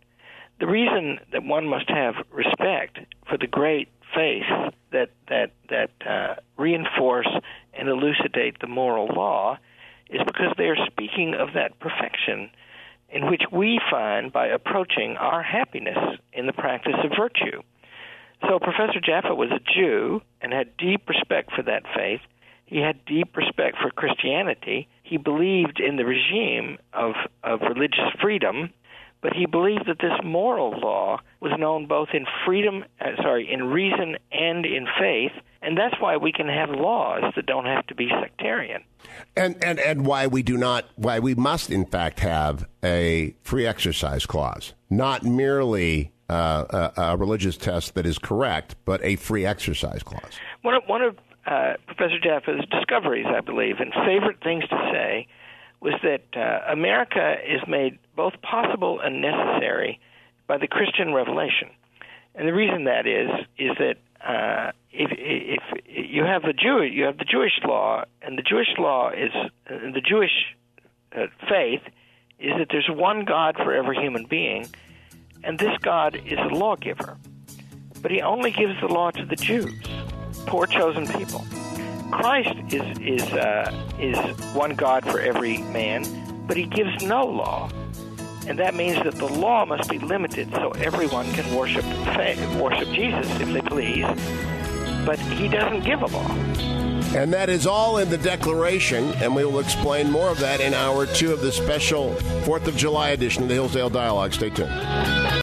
The 0.61 0.67
reason 0.67 1.19
that 1.33 1.45
one 1.45 1.67
must 1.67 1.89
have 1.89 2.15
respect 2.31 2.99
for 3.29 3.39
the 3.39 3.47
great 3.47 3.89
faiths 4.15 4.75
that 4.93 5.11
that 5.29 5.53
that 5.71 5.91
uh, 6.07 6.35
reinforce 6.57 7.29
and 7.73 7.89
elucidate 7.89 8.61
the 8.61 8.67
moral 8.67 9.07
law 9.07 9.59
is 10.11 10.21
because 10.27 10.53
they 10.57 10.65
are 10.65 10.87
speaking 10.87 11.35
of 11.35 11.55
that 11.55 11.79
perfection 11.81 12.51
in 13.09 13.31
which 13.31 13.43
we 13.51 13.81
find 13.91 14.33
by 14.33 14.47
approaching 14.47 15.17
our 15.17 15.43
happiness 15.43 15.99
in 16.33 16.47
the 16.47 16.53
practice 16.53 16.97
of 17.05 17.11
virtue. 17.17 17.63
So 18.49 18.59
Professor 18.59 19.01
Jaffa 19.01 19.35
was 19.35 19.51
a 19.51 19.61
Jew 19.61 20.23
and 20.41 20.53
had 20.53 20.77
deep 20.77 21.09
respect 21.09 21.53
for 21.55 21.63
that 21.63 21.85
faith. 21.95 22.21
He 22.67 22.79
had 22.79 23.05
deep 23.05 23.37
respect 23.37 23.77
for 23.81 23.91
Christianity. 23.91 24.89
He 25.13 25.19
believed 25.19 25.79
in 25.79 25.97
the 25.97 26.07
regime 26.07 26.79
of, 26.95 27.13
of 27.45 27.61
religious 27.61 28.09
freedom, 28.23 28.71
but 29.21 29.35
he 29.35 29.45
believed 29.45 29.87
that 29.87 29.99
this 29.99 30.19
moral 30.25 30.71
law 30.81 31.21
was 31.39 31.53
known 31.59 31.87
both 31.87 32.09
in 32.15 32.25
freedom, 32.47 32.83
uh, 32.99 33.09
sorry, 33.21 33.47
in 33.53 33.65
reason 33.65 34.17
and 34.33 34.65
in 34.65 34.87
faith, 34.99 35.33
and 35.61 35.77
that's 35.77 36.01
why 36.01 36.17
we 36.17 36.33
can 36.33 36.49
have 36.49 36.71
laws 36.71 37.25
that 37.37 37.45
don't 37.45 37.67
have 37.67 37.87
to 37.89 37.95
be 37.95 38.09
sectarian. 38.23 38.85
And 39.37 39.63
and 39.63 39.79
and 39.81 40.07
why 40.07 40.29
we 40.29 40.43
do 40.43 40.57
not 40.57 40.87
why 40.97 41.19
we 41.19 41.35
must 41.35 41.71
in 41.71 41.85
fact 41.85 42.21
have 42.21 42.67
a 42.83 43.37
free 43.43 43.67
exercise 43.67 44.25
clause, 44.25 44.73
not 44.89 45.25
merely 45.25 46.11
uh, 46.31 46.91
a, 46.97 47.03
a, 47.03 47.17
religious 47.19 47.59
test 47.59 47.95
that 47.97 48.07
is 48.07 48.19
correct, 48.19 48.77
but 48.87 49.05
a 49.05 49.17
free 49.17 49.45
exercise 49.45 50.03
clause. 50.03 50.41
One 50.63 50.75
of, 50.75 50.83
one 50.87 51.03
of 51.03 51.19
uh, 51.47 51.75
Professor 51.87 52.19
Jaffa's 52.19 52.65
discoveries, 52.71 53.27
I 53.27 53.41
believe, 53.41 53.81
and 53.81 53.93
favorite 53.93 54.43
things 54.43 54.65
to 54.69 54.91
say 54.93 55.27
was 55.81 55.95
that 56.03 56.23
uh, 56.37 56.73
America 56.73 57.37
is 57.45 57.61
made 57.67 57.99
both 58.15 58.35
possible 58.43 59.01
and 59.01 59.21
necessary 59.21 60.01
by 60.47 60.59
the 60.59 60.69
Christian 60.69 61.13
revelation. 61.13 61.71
And 62.35 62.47
the 62.47 62.53
reason 62.53 62.85
that 62.85 63.07
is 63.07 63.29
is 63.59 63.77
that 63.79 63.97
uh, 64.25 64.71
if, 64.93 65.11
if 65.13 65.63
you 65.87 66.25
have 66.25 66.43
the 66.43 66.53
Jew, 66.53 66.83
you 66.83 67.05
have 67.05 67.19
the 67.19 67.25
Jewish 67.25 67.59
law, 67.65 68.05
and 68.23 68.39
the 68.39 68.43
Jewish 68.43 68.69
law 68.79 69.11
is 69.11 69.33
uh, 69.35 69.51
the 69.93 70.01
Jewish 70.01 70.55
uh, 71.17 71.27
faith 71.49 71.83
is 72.39 72.53
that 72.59 72.69
there's 72.71 72.89
one 72.89 73.25
God 73.25 73.57
for 73.57 73.73
every 73.73 73.97
human 73.97 74.25
being, 74.27 74.67
and 75.43 75.59
this 75.59 75.77
God 75.81 76.15
is 76.15 76.39
a 76.39 76.55
lawgiver. 76.55 77.17
But 78.01 78.11
he 78.11 78.21
only 78.21 78.51
gives 78.51 78.81
the 78.81 78.89
law 78.89 79.11
to 79.11 79.25
the 79.25 79.37
Jews, 79.37 79.75
poor 80.47 80.67
chosen 80.67 81.07
people. 81.07 81.45
Christ 82.11 82.55
is 82.73 82.99
is 82.99 83.23
uh, 83.33 83.73
is 83.99 84.17
one 84.55 84.75
God 84.75 85.05
for 85.05 85.19
every 85.19 85.59
man, 85.59 86.45
but 86.47 86.57
he 86.57 86.65
gives 86.67 87.03
no 87.03 87.25
law, 87.25 87.71
and 88.47 88.59
that 88.59 88.75
means 88.75 89.03
that 89.05 89.15
the 89.15 89.27
law 89.27 89.65
must 89.65 89.89
be 89.89 89.99
limited 89.99 90.51
so 90.53 90.71
everyone 90.73 91.31
can 91.33 91.55
worship 91.55 91.85
worship 92.61 92.89
Jesus 92.89 93.27
if 93.41 93.53
they 93.53 93.63
please. 93.63 94.07
But 95.07 95.19
he 95.19 95.49
doesn't 95.49 95.85
give 95.85 96.03
a 96.03 96.07
law. 96.07 96.31
And 97.15 97.33
that 97.35 97.51
is 97.51 97.67
all 97.67 97.99
in 97.99 98.09
the 98.09 98.17
Declaration, 98.17 99.13
and 99.15 99.37
we 99.37 99.45
will 99.45 99.61
explain 99.61 100.11
more 100.11 100.31
of 100.31 100.39
that 100.39 100.63
in 100.63 100.73
hour 100.73 101.05
two 101.05 101.33
of 101.33 101.43
the 101.43 101.53
special 101.53 102.15
4th 102.45 102.67
of 102.67 102.77
July 102.77 103.11
edition 103.11 103.43
of 103.43 103.49
the 103.51 103.55
Hillsdale 103.55 103.91
Dialogue. 103.91 104.33
Stay 104.33 104.49
tuned. 104.49 104.71